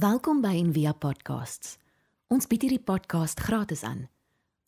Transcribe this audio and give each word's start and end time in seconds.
Welkom 0.00 0.38
by 0.40 0.54
Envia 0.56 0.94
Podcasts. 0.96 1.74
Ons 2.32 2.46
bied 2.48 2.62
hierdie 2.64 2.80
podcast 2.80 3.40
gratis 3.44 3.82
aan. 3.84 4.06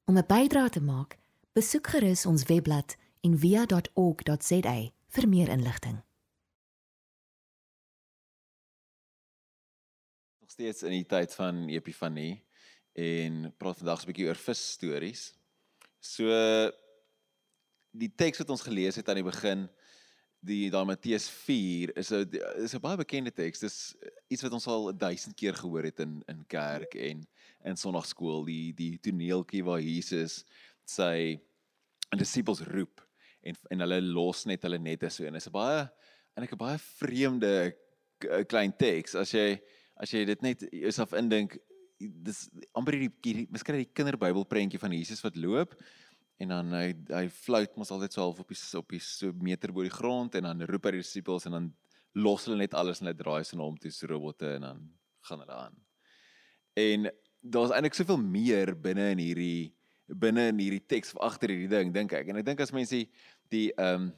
Om 0.05 0.19
'n 0.19 0.27
bydrae 0.29 0.69
te 0.69 0.83
maak, 0.85 1.17
besoek 1.57 1.87
gerus 1.87 2.27
ons 2.27 2.45
webblad 2.51 2.97
en 3.25 3.39
via.org.za 3.39 4.75
vir 5.08 5.29
meer 5.29 5.49
inligting. 5.49 6.03
Nog 10.41 10.50
steeds 10.50 10.82
in 10.82 10.91
die 10.91 11.07
tyd 11.07 11.35
van 11.35 11.69
Epifanie 11.69 12.45
en 12.93 13.55
praat 13.57 13.79
vandag 13.79 14.03
'n 14.03 14.07
bietjie 14.07 14.27
oor 14.27 14.37
visstories. 14.37 15.33
So 16.01 16.27
die 17.91 18.12
teks 18.14 18.39
wat 18.39 18.51
ons 18.51 18.69
gelees 18.69 18.96
het 18.96 19.09
aan 19.09 19.23
die 19.23 19.30
begin 19.33 19.71
die 20.43 20.71
daar 20.71 20.87
Matteus 20.87 21.29
4 21.29 21.95
is 21.97 22.11
'n 22.11 22.29
is 22.59 22.75
'n 22.75 22.81
baie 22.81 22.97
bekende 22.97 23.31
teks. 23.31 23.61
Dis 23.61 23.95
iets 24.29 24.43
wat 24.43 24.53
ons 24.53 24.67
al 24.67 24.93
1000 24.97 25.37
keer 25.37 25.55
gehoor 25.55 25.85
het 25.85 26.01
in 26.01 26.23
in 26.27 26.45
kerk 26.47 26.95
en 26.95 27.27
in 27.64 27.77
sonnaarskool, 27.77 28.45
die 28.45 28.75
die 28.75 28.99
toneeltjie 28.99 29.64
waar 29.64 29.81
Jesus 29.81 30.45
sy 30.85 31.41
disippels 32.16 32.60
roep 32.60 33.00
en 33.42 33.56
en 33.70 33.80
hulle 33.84 34.00
los 34.00 34.45
net 34.45 34.62
hulle 34.62 34.78
nette 34.78 35.10
so 35.10 35.24
en 35.24 35.34
is 35.34 35.47
'n 35.47 35.52
baie 35.52 35.91
en 36.36 36.42
ek 36.42 36.52
'n 36.52 36.59
baie 36.59 36.78
vreemde 36.78 37.74
klein 38.48 38.72
teks 38.72 39.14
as 39.14 39.33
jy 39.33 39.61
as 39.97 40.11
jy 40.11 40.24
dit 40.24 40.42
net 40.42 40.61
jouself 40.70 41.12
indink 41.12 41.59
dis 41.98 42.48
amper 42.74 42.98
die 42.98 43.47
miskien 43.50 43.77
die 43.77 43.92
kinderbybel 43.95 44.45
prentjie 44.45 44.78
van 44.78 44.92
Jesus 44.92 45.22
wat 45.22 45.36
loop 45.36 45.74
en 46.42 46.51
dan 46.51 46.74
hy 46.74 46.88
hy 47.12 47.27
flout 47.30 47.77
mos 47.78 47.92
altyd 47.95 48.14
so 48.14 48.24
half 48.24 48.41
op 48.42 48.50
die 48.50 48.59
op 48.78 48.95
die 48.95 49.00
so 49.05 49.33
meter 49.38 49.73
bo 49.74 49.84
die 49.87 49.95
grond 49.95 50.34
en 50.38 50.48
dan 50.48 50.64
roep 50.70 50.88
hy 50.88 50.96
die 50.96 51.05
disippels 51.05 51.46
en 51.46 51.56
dan 51.59 51.69
los 52.19 52.46
hulle 52.46 52.60
net 52.60 52.74
alles 52.77 53.00
en 53.00 53.09
hulle 53.09 53.19
draai 53.19 53.45
se 53.46 53.56
na 53.56 53.66
hom 53.66 53.78
toe 53.80 53.92
so 53.95 54.10
robotte 54.10 54.56
en 54.56 54.66
dan 54.66 54.83
gaan 55.28 55.45
hulle 55.45 55.59
aan. 55.59 55.77
En 56.77 57.10
daar's 57.41 57.73
eintlik 57.74 57.97
soveel 57.97 58.20
meer 58.20 58.74
binne 58.78 59.12
in 59.14 59.22
hierdie 59.22 59.72
binne 60.22 60.48
in 60.50 60.61
hierdie 60.61 60.84
teks 60.91 61.14
of 61.14 61.22
agter 61.25 61.53
hierdie 61.53 61.70
ding 61.70 61.92
dink 61.94 62.12
ek. 62.16 62.28
En 62.28 62.41
ek 62.41 62.48
dink 62.48 62.61
as 62.64 62.75
mense 62.75 63.05
die 63.53 63.69
ehm 63.77 64.09
um, 64.09 64.11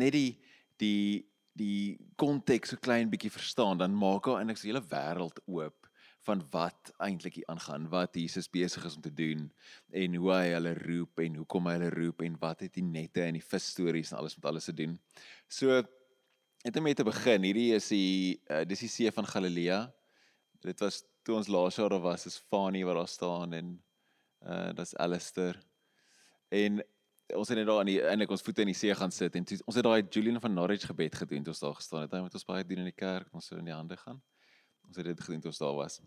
net 0.00 0.14
die 0.14 0.38
die 0.78 1.26
die 1.60 1.98
konteks 2.16 2.72
so 2.72 2.80
klein 2.80 3.10
bietjie 3.10 3.32
verstaan, 3.34 3.80
dan 3.80 3.92
maak 3.92 4.28
hy 4.30 4.38
eintlik 4.38 4.58
so 4.58 4.68
'n 4.68 4.72
hele 4.72 4.86
wêreld 4.92 5.40
oop 5.46 5.79
van 6.26 6.42
wat 6.52 6.90
eintlik 7.00 7.38
hier 7.40 7.48
aangaan, 7.52 7.86
wat 7.92 8.16
Jesus 8.18 8.48
besig 8.52 8.84
is 8.84 8.96
om 8.98 9.04
te 9.04 9.12
doen 9.14 9.46
en 9.96 10.14
hoe 10.20 10.32
hy 10.34 10.50
hulle 10.52 10.74
roep 10.82 11.22
en 11.24 11.38
hoekom 11.40 11.70
hy 11.70 11.76
hulle 11.78 11.90
roep 11.94 12.24
en 12.26 12.36
wat 12.42 12.66
het 12.66 12.74
die 12.76 12.84
nette 12.84 13.24
en 13.24 13.38
die 13.38 13.44
vis 13.44 13.70
stories 13.72 14.12
en 14.12 14.18
alles 14.20 14.36
met 14.36 14.50
alles 14.50 14.68
te 14.68 14.76
doen. 14.76 14.98
So 15.48 15.80
net 16.64 16.76
om 16.76 16.84
mee 16.84 16.96
te 16.96 17.06
begin, 17.06 17.46
hierdie 17.48 17.70
is 17.76 17.88
die 17.88 18.36
uh, 18.50 18.62
dis 18.68 18.84
die 18.84 18.92
see 18.92 19.12
van 19.16 19.28
Galilea. 19.28 19.86
Dit 20.60 20.84
was 20.84 21.00
toe 21.24 21.38
ons 21.38 21.48
laas 21.48 21.78
jaar 21.80 21.96
was, 22.04 22.26
is 22.28 22.40
Fani 22.52 22.84
wat 22.84 23.00
daar 23.00 23.08
staan 23.08 23.56
en 23.56 23.76
uh 24.44 24.70
dis 24.76 24.96
Alistair. 24.96 25.56
En 26.48 26.80
ons 27.36 27.48
het 27.48 27.58
net 27.58 27.68
daar 27.68 27.80
aan 27.80 27.88
die 27.88 28.00
eintlik 28.02 28.32
ons 28.34 28.42
voete 28.44 28.64
in 28.64 28.72
die 28.72 28.76
see 28.76 28.94
gaan 28.96 29.12
sit 29.14 29.36
en 29.38 29.46
toe, 29.46 29.60
ons 29.64 29.76
het 29.78 29.86
daai 29.86 30.02
Julian 30.02 30.40
van 30.42 30.54
Norwich 30.54 30.86
gebed 30.88 31.16
gedoen 31.22 31.44
toe 31.46 31.54
ons 31.54 31.64
daar 31.64 31.78
gestaan 31.78 32.04
het. 32.04 32.12
Hy 32.16 32.24
moet 32.26 32.36
ons 32.40 32.48
baie 32.48 32.66
doen 32.66 32.84
in 32.84 32.90
die 32.90 32.96
kerk, 32.96 33.32
ons 33.32 33.48
so 33.52 33.60
in 33.60 33.68
die 33.68 33.76
hande 33.76 33.96
gaan. 34.00 34.20
Ons 34.90 34.98
het 34.98 35.06
dit 35.06 35.20
gedoen 35.22 35.40
toe 35.40 35.52
ons 35.52 35.62
daar 35.62 35.78
was. 35.78 36.00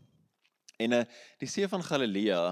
En 0.84 1.00
uh 1.00 1.04
die 1.40 1.48
see 1.48 1.68
van 1.72 1.84
Galilea 1.84 2.44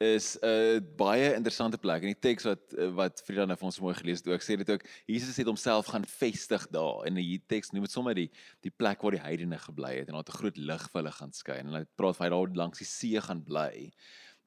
is 0.00 0.36
'n 0.40 0.46
uh, 0.46 0.80
baie 0.96 1.34
interessante 1.34 1.78
plek 1.78 2.02
en 2.02 2.12
die 2.12 2.24
teks 2.28 2.44
wat 2.44 2.72
uh, 2.76 2.88
wat 2.96 3.20
Frida 3.24 3.46
nou 3.48 3.56
vir 3.56 3.68
ons 3.68 3.80
mooi 3.80 3.94
gelees 3.96 4.20
het 4.20 4.28
ook 4.28 4.44
sê 4.44 4.56
dit 4.60 4.70
ook 4.70 4.84
Jesus 5.08 5.36
het 5.36 5.48
homself 5.48 5.86
gaan 5.88 6.04
vestig 6.04 6.66
daar 6.68 7.06
en 7.08 7.16
die 7.16 7.40
teks 7.48 7.72
noem 7.72 7.86
dit 7.88 7.92
sommer 7.92 8.14
die 8.14 8.28
die 8.60 8.72
plek 8.72 9.00
waar 9.00 9.16
die 9.16 9.24
heidene 9.24 9.58
gebly 9.58 9.94
het 9.96 10.08
en 10.08 10.16
daar 10.16 10.24
het 10.24 10.34
'n 10.34 10.40
groot 10.40 10.56
lig 10.56 10.84
vir 10.90 11.00
hulle 11.00 11.12
gaan 11.12 11.32
skyn 11.32 11.66
en 11.66 11.78
hy 11.80 11.84
praat 11.96 12.16
van 12.16 12.26
hy 12.26 12.30
daar 12.30 12.56
langs 12.56 12.78
die 12.78 12.88
see 12.88 13.20
gaan 13.20 13.42
bly. 13.44 13.92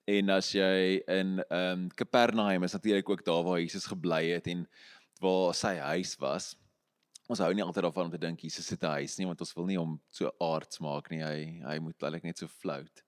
En 0.06 0.30
as 0.30 0.54
jy 0.54 1.02
in 1.08 1.40
ehm 1.50 1.86
um, 1.86 1.90
Kapernaum 1.90 2.64
is 2.64 2.74
natuurlik 2.74 3.10
ook 3.10 3.26
daar 3.26 3.44
waar 3.44 3.60
Jesus 3.60 3.86
gebly 3.86 4.30
het 4.30 4.48
en 4.48 4.68
waar 5.20 5.54
sy 5.54 5.76
huis 5.78 6.16
was. 6.18 6.56
Ons 7.30 7.40
hou 7.45 7.52
nie 7.54 7.64
altyd 7.64 7.86
daarvan 7.86 8.10
om 8.10 8.12
te 8.12 8.22
dink 8.22 8.42
Jesus 8.42 8.70
het 8.73 8.84
'n 8.84 8.98
huis 9.00 9.17
nie 9.20 9.28
want 9.28 9.42
ons 9.42 9.56
wil 9.56 9.66
nie 9.66 9.78
hom 9.78 10.00
so 10.10 10.32
aards 10.42 10.80
maak 10.80 11.12
nie. 11.12 11.22
Hy 11.22 11.62
hy 11.64 11.80
moet 11.80 12.02
eintlik 12.02 12.23
net 12.23 12.38
so 12.38 12.48
float 12.48 13.04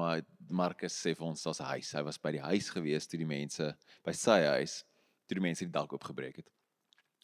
maar 0.00 0.22
Markus 0.48 0.94
sê 0.94 1.14
vir 1.16 1.26
ons 1.26 1.42
daar's 1.42 1.60
'n 1.60 1.72
huis. 1.74 1.92
Hy 1.92 2.02
was 2.02 2.18
by 2.18 2.32
die 2.32 2.46
huis 2.46 2.70
gewees 2.70 3.06
toe 3.06 3.18
die 3.18 3.26
mense 3.26 3.74
by 4.04 4.12
sy 4.12 4.40
huis 4.56 4.84
toe 5.28 5.36
die 5.38 5.44
mense 5.44 5.64
die 5.64 5.72
dak 5.72 5.92
oopgebreek 5.92 6.36
het. 6.36 6.48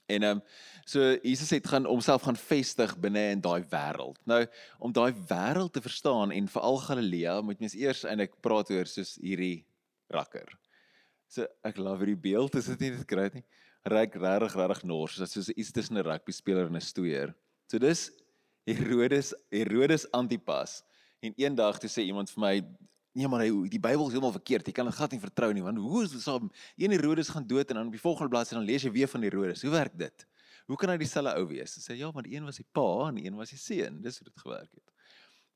En 0.08 0.22
ehm 0.22 0.36
um, 0.38 0.42
so 0.86 1.00
Jesus 1.22 1.50
het 1.50 1.66
gaan 1.66 1.86
homself 1.86 2.22
gaan 2.22 2.36
vestig 2.36 2.96
binne 2.98 3.30
in 3.32 3.40
daai 3.40 3.62
wêreld. 3.62 4.18
Nou 4.24 4.46
om 4.78 4.92
daai 4.92 5.12
wêreld 5.12 5.72
te 5.72 5.80
verstaan 5.80 6.32
en 6.32 6.48
veral 6.48 6.78
Galilea 6.78 7.40
moet 7.40 7.60
mens 7.60 7.74
eers 7.74 8.04
ek 8.04 8.40
praat 8.40 8.70
oor 8.70 8.86
soos 8.86 9.16
hierdie 9.16 9.66
rakker. 10.08 10.46
So 11.28 11.46
ek 11.64 11.76
love 11.76 12.04
hierdie 12.04 12.22
beeld, 12.22 12.54
is 12.54 12.66
dit 12.66 12.80
nie 12.80 12.90
dit 12.90 13.06
kry 13.06 13.30
nie? 13.34 13.44
Ryk 13.86 14.16
regtig 14.18 14.54
regtig 14.58 14.82
nors, 14.82 15.14
dit 15.20 15.30
soos 15.30 15.48
iets 15.54 15.70
tussen 15.70 15.96
'n 15.98 16.02
rugby 16.02 16.32
speler 16.32 16.66
en 16.66 16.76
'n 16.76 16.80
stoeier. 16.80 17.34
So 17.70 17.78
dis 17.78 18.10
Herodes 18.66 19.32
Herodes 19.50 20.10
Antipas. 20.10 20.82
En 21.22 21.32
eendag 21.36 21.78
toe 21.78 21.88
sê 21.88 22.02
iemand 22.02 22.30
vir 22.30 22.40
my, 22.40 22.54
nee 23.14 23.28
maar 23.28 23.40
hy 23.40 23.68
die 23.70 23.78
Bybel 23.78 24.06
is 24.06 24.12
heeltemal 24.12 24.32
verkeerd. 24.32 24.66
Jy 24.66 24.72
kan 24.72 24.86
dit 24.86 24.94
glad 24.94 25.12
nie 25.12 25.20
vertrou 25.20 25.52
nie 25.52 25.62
want 25.62 25.78
hoe 25.78 26.02
is 26.02 26.10
dit 26.10 26.20
so 26.20 26.50
een 26.76 26.90
Herodes 26.90 27.28
gaan 27.28 27.46
dood 27.46 27.70
en 27.70 27.76
dan 27.76 27.86
op 27.86 27.92
die 27.92 28.00
volgende 28.00 28.28
bladsy 28.28 28.54
dan 28.54 28.64
lees 28.64 28.82
jy 28.82 28.90
weer 28.90 29.08
van 29.08 29.22
Herodes. 29.22 29.62
Hoe 29.62 29.70
werk 29.70 29.96
dit? 29.98 30.26
Hoe 30.66 30.76
kan 30.76 30.90
hy 30.90 30.96
dieselfde 30.96 31.36
ou 31.38 31.46
wees? 31.46 31.78
Sê 31.78 31.94
ja, 31.94 32.10
maar 32.10 32.26
die 32.26 32.34
een 32.34 32.44
was 32.44 32.56
die 32.56 32.66
pa 32.72 33.08
en 33.08 33.14
die 33.14 33.26
een 33.26 33.36
was 33.36 33.50
die 33.50 33.58
seun. 33.58 34.02
Dis 34.02 34.18
hoe 34.18 34.26
dit 34.26 34.40
gewerk 34.40 34.72
het. 34.74 34.90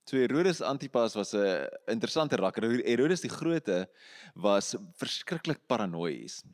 So 0.06 0.16
Herodes 0.16 0.62
Antipas 0.62 1.14
was 1.14 1.34
'n 1.34 1.66
interessante 1.86 2.36
rakker. 2.36 2.62
Herodes 2.62 3.20
die 3.20 3.30
Grote 3.30 3.90
was 4.34 4.76
verskriklik 4.94 5.66
paranoïes. 5.66 6.44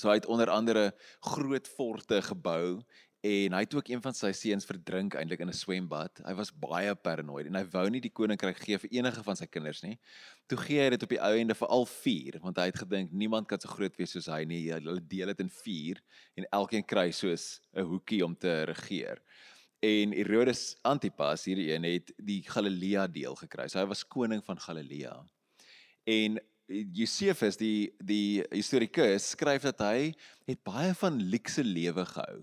So 0.00 0.08
hy 0.08 0.16
het 0.20 0.26
onder 0.26 0.48
andere 0.50 0.92
groot 1.20 1.68
forte 1.68 2.22
gebou 2.24 2.80
en 3.22 3.54
hy 3.54 3.60
het 3.62 3.74
ook 3.74 3.88
een 3.92 4.00
van 4.02 4.14
sy 4.16 4.32
seuns 4.34 4.64
verdrink 4.66 5.14
eintlik 5.14 5.44
in 5.44 5.50
'n 5.52 5.54
swembad. 5.54 6.22
Hy 6.26 6.34
was 6.34 6.50
baie 6.50 6.94
paranoïde 6.94 7.52
en 7.52 7.54
hy 7.60 7.64
wou 7.70 7.88
nie 7.90 8.00
die 8.00 8.10
koninkryk 8.10 8.58
gee 8.58 8.78
vir 8.78 8.90
enige 8.90 9.22
van 9.22 9.36
sy 9.36 9.46
kinders 9.46 9.82
nie. 9.82 9.98
Toe 10.48 10.58
gee 10.58 10.80
hy 10.82 10.90
dit 10.90 11.02
op 11.02 11.08
die 11.08 11.20
ou 11.20 11.34
ende 11.36 11.54
vir 11.54 11.68
al 11.68 11.86
vier 11.86 12.40
want 12.42 12.56
hy 12.56 12.66
het 12.66 12.78
gedink 12.78 13.12
niemand 13.12 13.46
kan 13.48 13.60
so 13.60 13.68
groot 13.68 13.96
wees 13.96 14.10
soos 14.10 14.26
hy 14.26 14.44
nie. 14.44 14.72
Hulle 14.72 15.00
deel 15.06 15.26
dit 15.26 15.40
in 15.40 15.50
vier 15.50 16.02
en 16.36 16.44
elkeen 16.52 16.84
kry 16.84 17.10
soos 17.12 17.60
'n 17.76 17.84
hoekie 17.84 18.24
om 18.24 18.34
te 18.34 18.64
regeer. 18.64 19.22
En 19.82 20.12
Herodes 20.12 20.76
Antipas 20.82 21.44
hierdie 21.44 21.72
een 21.72 21.84
het 21.84 22.12
die 22.16 22.42
Galilea 22.42 23.06
deel 23.06 23.34
gekry. 23.34 23.68
So 23.68 23.78
hy 23.78 23.86
was 23.86 24.04
koning 24.04 24.42
van 24.44 24.58
Galilea. 24.58 25.24
En 26.06 26.40
Josephus 26.72 27.58
die 27.60 27.92
die 28.00 28.42
historikus 28.52 29.32
skryf 29.34 29.66
dat 29.68 29.82
hy 29.84 30.12
het 30.48 30.60
baie 30.64 30.94
van 30.98 31.20
luukse 31.32 31.64
lewe 31.66 32.04
gehou. 32.08 32.40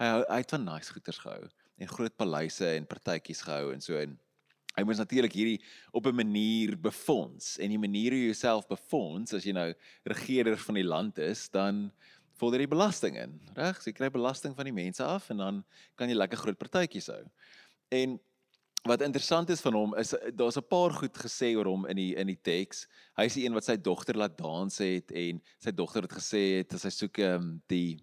Hy 0.00 0.10
hy 0.24 0.40
het 0.40 0.54
van 0.56 0.64
nice 0.64 0.92
goeders 0.94 1.20
gehou 1.20 1.48
en 1.80 1.92
groot 1.92 2.16
paleise 2.16 2.68
en 2.76 2.88
partytjies 2.88 3.42
gehou 3.46 3.72
en 3.74 3.84
so 3.84 3.98
en 4.00 4.16
hy 4.76 4.84
moes 4.86 5.00
natuurlik 5.00 5.34
hierdie 5.34 5.58
op 5.92 6.06
'n 6.06 6.16
manier 6.16 6.76
befonds 6.76 7.58
en 7.58 7.70
die 7.70 7.80
manier 7.80 8.12
hoe 8.12 8.20
jy 8.20 8.32
jouself 8.32 8.68
befonds 8.68 9.34
as 9.34 9.44
jy 9.44 9.52
nou 9.52 9.74
regerder 10.04 10.56
van 10.56 10.74
die 10.74 10.86
land 10.86 11.18
is 11.18 11.48
dan 11.48 11.90
vorder 12.40 12.60
jy 12.60 12.68
belasting 12.68 13.16
in 13.16 13.40
reg? 13.56 13.80
So 13.80 13.90
jy 13.90 13.96
kry 13.96 14.10
belasting 14.10 14.54
van 14.56 14.64
die 14.64 14.76
mense 14.76 15.04
af 15.04 15.30
en 15.30 15.36
dan 15.36 15.64
kan 15.96 16.08
jy 16.08 16.16
lekker 16.16 16.38
groot 16.38 16.58
partytjies 16.58 17.10
hou. 17.12 17.24
En 17.90 18.20
wat 18.88 19.02
interessant 19.04 19.50
is 19.52 19.60
van 19.60 19.76
hom 19.76 19.94
is 20.00 20.14
daar's 20.34 20.56
'n 20.56 20.68
paar 20.68 20.92
goed 20.92 21.16
gesê 21.16 21.56
oor 21.56 21.68
hom 21.68 21.86
in 21.86 21.96
die 21.96 22.14
in 22.16 22.26
die 22.26 22.40
teks 22.42 22.86
hy 23.16 23.24
is 23.24 23.34
die 23.34 23.44
een 23.44 23.54
wat 23.54 23.64
sy 23.64 23.76
dogter 23.76 24.16
laat 24.16 24.38
dans 24.38 24.78
het 24.78 25.12
en 25.12 25.42
sy 25.58 25.70
dogter 25.70 26.02
het 26.02 26.12
gesê 26.12 26.58
het 26.58 26.74
as 26.74 26.84
hy 26.84 26.90
soek 26.90 27.18
um, 27.18 27.60
die 27.68 28.00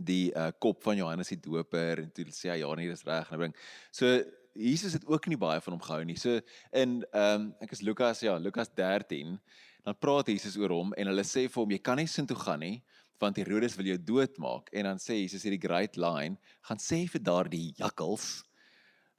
die 0.00 0.32
uh, 0.34 0.50
kop 0.58 0.82
van 0.82 0.96
Johannes 0.96 1.28
die 1.28 1.40
Doper 1.40 2.02
en 2.02 2.10
toe 2.10 2.24
sê 2.32 2.50
hy 2.50 2.60
ja 2.60 2.74
nee 2.74 2.88
dis 2.88 3.04
reg 3.04 3.30
en 3.30 3.34
hy 3.36 3.42
bring 3.44 3.56
so 3.92 4.06
Jesus 4.54 4.92
het 4.92 5.06
ook 5.06 5.26
nie 5.30 5.38
baie 5.38 5.60
van 5.60 5.76
hom 5.76 5.82
gehou 5.82 6.04
nie. 6.04 6.16
So 6.18 6.40
in 6.72 7.00
ehm 7.12 7.34
um, 7.34 7.54
ek 7.62 7.72
is 7.72 7.82
Lukas 7.86 8.20
ja, 8.20 8.36
Lukas 8.38 8.70
13, 8.74 9.38
dan 9.84 9.98
praat 9.98 10.28
Jesus 10.28 10.56
oor 10.58 10.74
hom 10.74 10.94
en 10.98 11.06
hulle 11.06 11.24
sê 11.24 11.46
vir 11.46 11.62
hom 11.62 11.70
jy 11.70 11.78
kan 11.78 12.00
nie 12.00 12.08
sin 12.10 12.26
toe 12.26 12.38
gaan 12.38 12.60
nie 12.60 12.80
want 13.20 13.36
Herodes 13.36 13.76
wil 13.76 13.90
jou 13.90 13.98
doodmaak 14.00 14.70
en 14.72 14.86
dan 14.88 15.00
sê 15.00 15.18
Jesus 15.20 15.42
hierdie 15.44 15.60
great 15.60 15.98
line, 16.00 16.38
gaan 16.64 16.80
sê 16.80 17.02
vir 17.04 17.20
daardie 17.20 17.74
jakkals. 17.76 18.40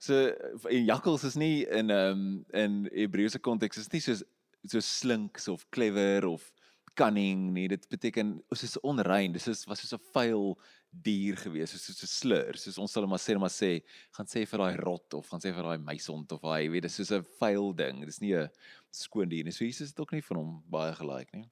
So 0.01 0.17
en 0.65 0.87
jakkals 0.87 1.23
is 1.29 1.37
nie 1.37 1.67
in 1.69 1.93
ehm 1.93 2.21
um, 2.21 2.45
in 2.57 2.77
Hebreëse 2.89 3.39
konteks 3.39 3.77
is 3.77 3.91
nie 3.93 4.01
so 4.01 4.15
so 4.65 4.79
slinks 4.81 5.47
of 5.47 5.67
clever 5.69 6.25
of 6.25 6.47
cunning 6.97 7.51
nie. 7.53 7.67
Dit 7.69 7.85
beteken 7.89 8.39
ons 8.49 8.63
is 8.65 8.79
onrein. 8.81 9.33
Dis 9.35 9.45
is 9.51 9.61
was 9.69 9.83
soos 9.83 9.93
'n 9.93 10.01
vuil 10.13 10.57
dier 10.89 11.37
gewees, 11.37 11.71
soos 11.71 12.01
'n 12.01 12.07
slur. 12.07 12.57
Soos 12.57 12.79
ons 12.81 12.91
sal 12.91 13.07
maar 13.07 13.21
sê 13.21 13.37
maar 13.37 13.53
sê, 13.53 13.83
gaan 14.17 14.25
sê 14.25 14.45
vir 14.45 14.59
daai 14.59 14.75
rot 14.81 15.13
of 15.13 15.29
gaan 15.29 15.39
sê 15.39 15.53
vir 15.53 15.63
daai 15.63 15.77
muisond 15.77 16.31
of 16.31 16.41
hy 16.41 16.67
weet 16.67 16.83
dis 16.83 16.95
soos 16.95 17.11
'n 17.11 17.23
vuil 17.39 17.73
ding. 17.73 18.05
Dis 18.05 18.21
nie 18.21 18.33
'n 18.33 18.49
skoon 18.91 19.29
dier 19.29 19.43
nie. 19.43 19.51
So 19.51 19.65
Jesus 19.65 19.89
het 19.89 19.99
ook 19.99 20.13
nie 20.13 20.21
van 20.21 20.37
hom 20.37 20.63
baie 20.67 20.93
gelike 20.95 21.37
nie. 21.37 21.49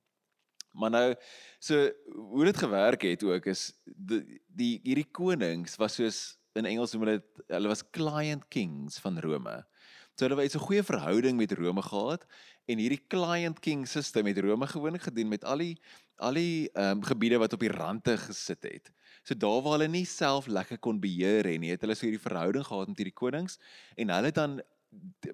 Maar 0.73 0.89
nou 0.89 1.15
so 1.59 1.89
hoe 2.15 2.45
dit 2.45 2.57
gewerk 2.57 3.01
het 3.01 3.23
ook 3.23 3.45
is 3.45 3.73
die, 3.85 4.41
die 4.47 4.81
hierdie 4.83 5.11
konings 5.11 5.77
was 5.77 5.95
soos 5.95 6.38
in 6.55 6.65
Engels 6.65 6.93
noem 6.93 7.05
hulle 7.05 7.19
dit 7.19 7.43
hulle 7.47 7.71
was 7.71 7.83
client 7.91 8.47
kings 8.49 8.99
van 9.03 9.19
Rome. 9.19 9.63
So 10.17 10.27
hulle 10.27 10.41
het 10.41 10.55
'n 10.55 10.67
goeie 10.67 10.83
verhouding 10.83 11.37
met 11.37 11.51
Rome 11.51 11.81
gehad 11.81 12.25
en 12.67 12.77
hierdie 12.77 13.05
client 13.07 13.59
king 13.59 13.87
system 13.87 14.25
het 14.25 14.37
Rome 14.37 14.67
gewoonlik 14.67 15.01
gedoen 15.01 15.29
met 15.29 15.43
al 15.43 15.57
die 15.57 15.77
al 16.17 16.33
die 16.33 16.69
ehm 16.73 16.97
um, 16.97 17.03
gebiede 17.03 17.37
wat 17.39 17.53
op 17.53 17.59
die 17.59 17.71
rande 17.71 18.17
gesit 18.17 18.63
het. 18.63 18.91
So 19.23 19.33
daar 19.33 19.61
waar 19.61 19.77
hulle 19.77 19.87
nie 19.87 20.05
self 20.05 20.47
lekker 20.47 20.77
kon 20.79 20.99
beheer 20.99 21.45
en 21.45 21.61
nie, 21.61 21.71
het 21.71 21.81
hulle 21.81 21.95
so 21.95 22.05
hierdie 22.05 22.27
verhouding 22.27 22.65
gehad 22.65 22.87
met 22.87 22.97
hierdie 22.97 23.15
konings 23.15 23.59
en 23.95 24.09
hulle 24.09 24.31
dan 24.31 24.61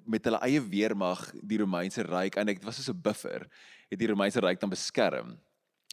met 0.04 0.24
hulle 0.24 0.40
eie 0.44 0.60
weermag 0.60 1.32
die 1.42 1.58
Romeinse 1.58 2.02
ryk 2.02 2.36
en 2.36 2.46
dit 2.46 2.64
was 2.64 2.76
soos 2.76 2.92
'n 2.94 3.00
buffer 3.02 3.48
het 3.90 3.98
die 3.98 4.08
Romeinse 4.08 4.40
ryk 4.40 4.60
dan 4.60 4.70
beskerm. 4.70 5.38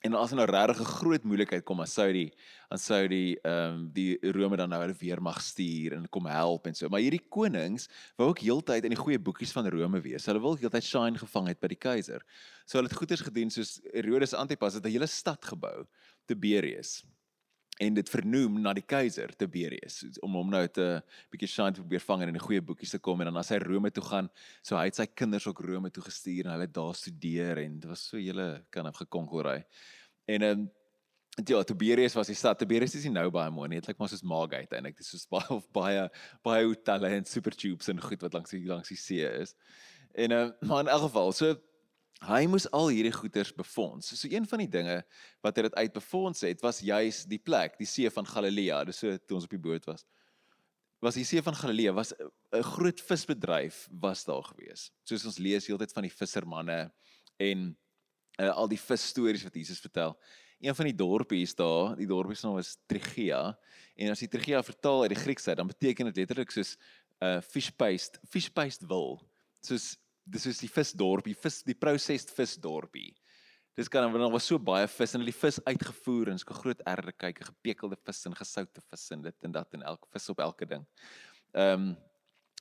En 0.03 0.17
as 0.19 0.33
nou 0.35 0.43
regtig 0.43 0.81
'n 0.81 0.95
groot 0.99 1.23
moeilikheid 1.23 1.63
kom, 1.63 1.79
die 2.11 2.33
dan 2.69 2.79
sou 2.79 3.07
die 3.07 3.39
ehm 3.39 3.73
um, 3.73 3.89
die 3.93 4.17
Rome 4.35 4.57
dan 4.57 4.69
nou 4.69 4.81
hulle 4.81 4.97
weermag 4.99 5.39
stuur 5.41 5.93
en 5.93 6.09
kom 6.09 6.25
help 6.25 6.67
en 6.67 6.75
so. 6.75 6.89
Maar 6.89 6.99
hierdie 6.99 7.23
konings 7.29 7.87
wou 8.17 8.27
ook 8.29 8.39
heeltyd 8.39 8.83
in 8.83 8.89
die 8.89 8.99
goeie 8.99 9.19
boekies 9.19 9.51
van 9.51 9.69
Rome 9.69 10.01
wees. 10.01 10.25
Hulle 10.25 10.41
wil 10.41 10.57
heeltyd 10.57 10.83
shine 10.83 11.17
gevang 11.17 11.47
het 11.47 11.59
by 11.59 11.67
die 11.67 11.79
keiser. 11.79 12.21
So 12.65 12.77
hulle 12.77 12.89
het 12.89 12.97
goeders 12.97 13.21
gedoen 13.21 13.49
soos 13.49 13.79
Herodes 13.93 14.33
Antipas 14.33 14.73
het 14.73 14.85
'n 14.85 14.91
hele 14.91 15.07
stad 15.07 15.45
gebou, 15.45 15.87
Tiberius 16.27 17.03
en 17.81 17.95
dit 17.97 18.09
vernoem 18.09 18.59
na 18.61 18.73
die 18.77 18.85
keiser 18.85 19.31
Tiberius 19.37 20.03
om 20.25 20.35
hom 20.37 20.51
nou 20.53 20.61
te 20.69 20.85
bietjie 21.33 21.49
shine 21.49 21.73
probeer 21.77 22.03
vang 22.05 22.21
en 22.23 22.31
in 22.33 22.37
die 22.37 22.43
goeie 22.43 22.61
boekies 22.61 22.93
te 22.93 22.99
kom 23.01 23.23
en 23.23 23.31
dan 23.31 23.39
as 23.41 23.49
hy 23.53 23.57
Rome 23.63 23.89
toe 23.93 24.03
gaan, 24.05 24.29
so 24.61 24.77
hy 24.77 24.85
het 24.91 24.99
sy 24.99 25.07
kinders 25.09 25.47
ook 25.49 25.63
Rome 25.65 25.89
toe 25.93 26.05
gestuur 26.05 26.45
en 26.45 26.53
hulle 26.53 26.69
daar 26.69 26.93
studeer 26.97 27.63
en 27.63 27.79
dit 27.79 27.89
was 27.89 28.05
so 28.11 28.21
hele 28.21 28.47
kan 28.73 28.87
op 28.89 29.01
gekonkelry. 29.01 29.63
En 30.29 30.49
ehm 30.49 30.63
um, 30.63 30.71
ja, 31.49 31.63
Tiberius 31.65 32.13
was 32.13 32.29
die 32.29 32.35
stad. 32.37 32.59
Tiberius 32.59 32.93
is 32.93 33.07
nie 33.07 33.15
nou 33.15 33.25
baie 33.33 33.49
mooi 33.49 33.65
nie. 33.71 33.79
Dit 33.81 33.87
lyk 33.89 33.97
maar 33.97 34.09
soos 34.11 34.21
Margate 34.21 34.77
eintlik. 34.77 34.99
Dit 34.99 35.07
is 35.07 35.09
soos 35.15 35.25
baie 35.25 35.49
of 35.49 35.65
baie 35.79 36.03
baie 36.45 36.67
hotelle 36.67 37.09
en 37.09 37.25
super 37.25 37.55
tubes 37.57 37.89
en 37.89 38.01
goed 38.01 38.21
wat 38.21 38.37
langs 38.37 38.53
die 38.53 38.61
langs 38.69 38.93
die 38.93 38.99
see 38.99 39.25
is. 39.41 39.55
En 40.13 40.31
ehm 40.31 40.51
um, 40.51 40.69
maar 40.69 40.85
in 40.85 40.93
elk 40.93 41.07
geval, 41.07 41.33
so 41.33 41.55
Hy 42.21 42.45
moes 42.47 42.69
al 42.71 42.87
hierdie 42.93 43.11
goederes 43.11 43.51
befonds. 43.55 44.13
So 44.15 44.29
een 44.31 44.45
van 44.47 44.61
die 44.63 44.69
dinge 44.71 45.01
wat 45.43 45.57
hy 45.57 45.65
dit 45.67 45.75
uitbefonds 45.75 46.45
het, 46.47 46.61
was 46.63 46.79
juis 46.79 47.23
die 47.27 47.39
plek, 47.39 47.75
die 47.79 47.89
see 47.89 48.09
van 48.13 48.27
Galilea, 48.27 48.83
dis 48.87 49.01
so 49.03 49.17
toe 49.17 49.39
ons 49.39 49.47
op 49.49 49.55
die 49.55 49.63
boot 49.63 49.85
was. 49.89 50.05
Was 51.03 51.17
die 51.19 51.25
see 51.27 51.43
van 51.43 51.55
Galilea 51.55 51.91
was 51.91 52.13
'n 52.15 52.63
groot 52.63 53.01
visbedryf 53.01 53.87
was 53.91 54.23
daar 54.23 54.43
gewees. 54.43 54.91
Soos 55.03 55.25
ons 55.25 55.37
lees 55.37 55.67
heeltyd 55.67 55.91
van 55.91 56.03
die 56.03 56.15
vissermanne 56.15 56.91
en 57.39 57.75
uh, 58.39 58.49
al 58.49 58.67
die 58.67 58.79
visstories 58.79 59.43
wat 59.43 59.55
Jesus 59.55 59.79
vertel. 59.79 60.15
Een 60.63 60.75
van 60.75 60.85
die 60.85 60.95
dorpies 60.95 61.55
daar, 61.55 61.95
die 61.95 62.07
dorpie 62.07 62.35
se 62.35 62.47
naam 62.47 62.57
is 62.57 62.77
Trigia, 62.87 63.57
en 63.95 64.13
as 64.13 64.21
jy 64.23 64.29
Trigia 64.31 64.63
vertaal 64.63 65.03
uit 65.03 65.09
die 65.09 65.19
Grieks 65.19 65.47
uit, 65.47 65.57
dan 65.57 65.67
beteken 65.67 66.05
dit 66.05 66.21
letterlik 66.23 66.51
soos 66.51 66.77
'n 67.19 67.25
uh, 67.25 67.41
fish 67.41 67.69
paste, 67.69 68.19
fish 68.29 68.47
paste 68.47 68.87
wil. 68.87 69.19
Soos 69.61 69.97
dis 70.23 70.45
is 70.45 70.61
die 70.63 70.71
visdorpie, 70.71 71.35
vis 71.35 71.61
die 71.67 71.75
processed 71.75 72.31
visdorpie. 72.35 73.11
Dis 73.75 73.89
kan 73.89 74.11
dan 74.13 74.31
was 74.31 74.45
so 74.45 74.59
baie 74.61 74.87
vis 74.87 75.15
en 75.15 75.23
hulle 75.23 75.31
die 75.31 75.39
vis 75.39 75.57
uitgevoer 75.65 76.29
en 76.29 76.39
so 76.39 76.53
groot 76.53 76.81
erde 76.89 77.11
kyk, 77.17 77.41
gepekelde 77.49 77.97
vis 78.05 78.25
en 78.29 78.35
gesoute 78.37 78.83
vis 78.91 79.05
en 79.15 79.23
dit 79.25 79.47
en 79.47 79.55
dat 79.55 79.73
en 79.73 79.85
elke 79.93 80.09
vis 80.13 80.29
op 80.29 80.43
elke 80.45 80.69
ding. 80.69 80.85
Ehm 81.53 81.89
um, 81.89 81.95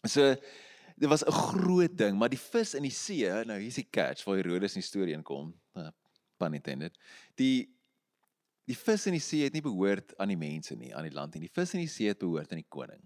so 0.09 0.35
dit 0.97 1.09
was 1.09 1.25
'n 1.25 1.33
groot 1.33 1.97
ding, 1.99 2.19
maar 2.19 2.29
die 2.29 2.39
vis 2.41 2.75
in 2.75 2.83
die 2.83 2.91
see, 2.91 3.29
nou 3.45 3.59
hier's 3.61 3.79
die 3.81 3.89
catch 3.91 4.25
waar 4.25 4.37
Herodes 4.37 4.75
in 4.75 4.81
die 4.81 4.89
storie 4.89 5.15
inkom. 5.15 5.53
Uh, 5.77 5.91
pun 6.39 6.55
intended. 6.55 6.97
Die 7.37 7.69
die 8.65 8.77
vis 8.79 9.07
in 9.07 9.13
die 9.13 9.21
see 9.21 9.43
het 9.43 9.53
nie 9.53 9.63
behoort 9.65 10.15
aan 10.19 10.29
die 10.29 10.39
mense 10.39 10.77
nie, 10.79 10.95
aan 10.95 11.05
die 11.05 11.15
land 11.15 11.35
nie. 11.35 11.49
Die 11.49 11.55
vis 11.61 11.75
in 11.75 11.83
die 11.83 11.91
see 11.91 12.09
het 12.09 12.19
behoort 12.19 12.53
aan 12.53 12.63
die 12.63 12.71
koning. 12.71 13.03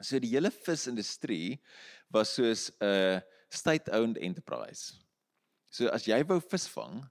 So 0.00 0.18
die 0.18 0.30
hele 0.30 0.50
visindustrie 0.50 1.58
was 2.08 2.34
soos 2.34 2.70
'n 2.80 2.86
uh, 2.86 3.20
state-owned 3.48 4.18
enterprise. 4.18 4.92
So 5.70 5.88
as 5.88 6.06
jy 6.08 6.22
wou 6.24 6.40
visvang, 6.40 7.02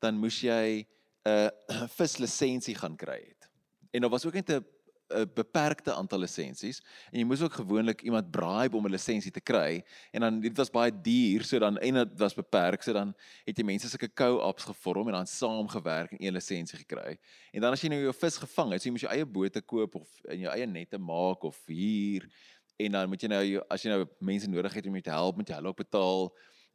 dan 0.00 0.18
moes 0.20 0.40
jy 0.42 0.86
'n 1.24 1.30
uh, 1.30 1.86
vislisensie 2.00 2.74
gaan 2.74 2.96
kry 2.96 3.20
het. 3.20 3.48
En 3.92 4.00
daar 4.00 4.10
was 4.10 4.26
ook 4.26 4.34
net 4.34 4.50
'n 4.50 4.64
'n 5.12 5.30
beperkte 5.34 5.92
aantal 5.92 6.18
lisensies 6.24 6.80
en 7.12 7.18
jy 7.18 7.24
moes 7.28 7.42
ook 7.44 7.58
gewoonlik 7.60 8.02
iemand 8.02 8.30
bribe 8.30 8.76
om 8.76 8.86
'n 8.86 8.90
lisensie 8.90 9.30
te 9.30 9.40
kry 9.40 9.84
en 10.12 10.20
dan 10.20 10.40
dit 10.40 10.56
was 10.56 10.70
baie 10.70 10.92
duur 11.02 11.44
so 11.44 11.58
dan 11.58 11.78
en 11.78 11.94
dit 11.94 12.18
was 12.18 12.34
beperk 12.34 12.82
so 12.82 12.92
dan 12.92 13.14
het 13.44 13.58
jy 13.58 13.64
mense 13.64 13.88
sulke 13.88 14.08
co-ops 14.08 14.64
gevorm 14.64 15.08
en 15.08 15.14
dan 15.20 15.26
saamgewerk 15.26 16.12
en 16.12 16.24
een 16.24 16.32
lisensie 16.32 16.78
gekry. 16.78 17.18
En 17.52 17.60
dan 17.60 17.72
as 17.72 17.82
jy 17.82 17.88
nou 17.88 18.00
jou 18.00 18.14
vis 18.14 18.36
gevang 18.36 18.72
het, 18.72 18.82
so 18.82 18.88
jy 18.88 18.92
moes 18.92 19.04
jou 19.06 19.12
eie 19.12 19.26
bote 19.26 19.60
koop 19.60 19.94
of 19.94 20.24
in 20.24 20.40
jou 20.40 20.52
eie 20.52 20.66
nette 20.66 20.98
maak 20.98 21.44
of 21.44 21.60
huur 21.66 22.28
en 22.76 22.92
dan 22.92 23.08
moet 23.08 23.22
jy 23.22 23.28
nou 23.28 23.42
as 23.70 23.82
jy 23.84 23.90
nou 23.92 24.04
mense 24.18 24.50
nodig 24.50 24.74
het 24.74 24.86
om 24.86 24.98
jou 24.98 25.02
te 25.02 25.14
help, 25.14 25.36
moet 25.36 25.48
jy 25.48 25.58
hulle 25.58 25.72
ook 25.72 25.82
betaal 25.82 26.30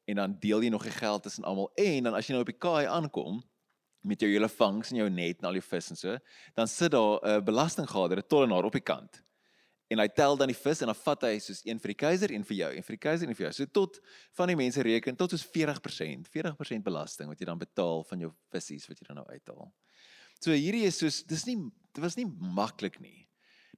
en 0.10 0.16
dan 0.16 0.36
deel 0.42 0.64
jy 0.66 0.70
nog 0.74 0.84
die 0.84 0.96
geld 0.96 1.24
tussen 1.24 1.44
almal 1.44 1.72
en 1.76 2.10
dan 2.10 2.18
as 2.18 2.28
jy 2.28 2.34
nou 2.34 2.44
op 2.46 2.52
die 2.52 2.60
kaai 2.60 2.86
aankom 2.88 3.42
met 4.02 4.22
jou 4.24 4.30
hele 4.32 4.50
vangs 4.50 4.94
en 4.94 5.02
jou 5.02 5.10
net 5.12 5.42
en 5.42 5.50
al 5.50 5.58
die 5.60 5.66
vis 5.66 5.90
en 5.92 6.00
so, 6.00 6.16
dan 6.56 6.68
sit 6.68 6.92
daar 6.92 7.20
'n 7.20 7.28
uh, 7.28 7.42
belastinggader, 7.44 8.18
'n 8.18 8.28
tollenaar 8.28 8.64
op 8.64 8.72
die 8.72 8.82
kant. 8.82 9.24
En 9.90 10.00
hy 10.00 10.08
tel 10.08 10.38
dan 10.38 10.48
die 10.48 10.56
vis 10.56 10.82
en 10.82 10.86
dan 10.86 10.96
vat 10.96 11.22
hy 11.22 11.40
soos 11.40 11.62
een 11.66 11.80
vir 11.80 11.88
die 11.88 11.98
keiser, 12.06 12.32
een 12.32 12.44
vir 12.46 12.58
jou, 12.58 12.72
een 12.76 12.84
vir 12.84 12.96
die 12.96 13.06
keiser 13.08 13.28
en 13.28 13.36
vir 13.36 13.46
jou. 13.46 13.54
So 13.54 13.66
tot 13.66 14.00
van 14.38 14.48
die 14.48 14.56
mense 14.56 14.82
reken 14.82 15.16
tot 15.16 15.32
soos 15.32 15.44
40%, 15.44 16.30
40% 16.30 16.84
belasting 16.84 17.28
wat 17.28 17.40
jy 17.40 17.46
dan 17.46 17.58
betaal 17.58 18.04
van 18.04 18.20
jou 18.20 18.32
visse 18.52 18.88
wat 18.88 19.00
jy 19.00 19.08
dan 19.08 19.16
nou 19.16 19.28
uithaal. 19.28 19.74
So 20.40 20.52
hierdie 20.52 20.86
is 20.86 20.98
soos 20.98 21.24
dis 21.24 21.46
nie 21.46 21.58
dit 21.92 22.04
was 22.04 22.16
nie 22.16 22.26
maklik 22.26 23.00
nie 23.00 23.29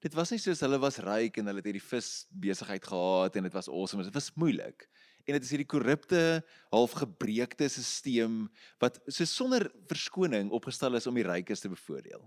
dit 0.01 0.17
was 0.17 0.33
nie 0.33 0.39
soos 0.41 0.63
hulle 0.65 0.79
was 0.81 0.99
ryk 1.05 1.37
en 1.37 1.51
hulle 1.51 1.61
het 1.61 1.69
hierdie 1.69 1.83
vis 1.83 2.25
besigheid 2.43 2.85
gehad 2.89 3.37
en 3.37 3.47
dit 3.47 3.55
was 3.55 3.69
awesome, 3.69 4.03
dit 4.07 4.17
was 4.17 4.31
moeilik. 4.39 4.87
En 5.27 5.37
dit 5.37 5.45
is 5.45 5.53
hierdie 5.53 5.69
korrupte, 5.69 6.41
half 6.73 6.95
gebreekte 6.97 7.69
stelsel 7.69 8.47
wat 8.81 8.97
so 9.07 9.27
sonder 9.29 9.67
verskoning 9.91 10.49
opgestel 10.51 10.97
is 10.97 11.07
om 11.09 11.17
die 11.17 11.27
rykes 11.27 11.61
te 11.61 11.69
bevoordeel. 11.69 12.25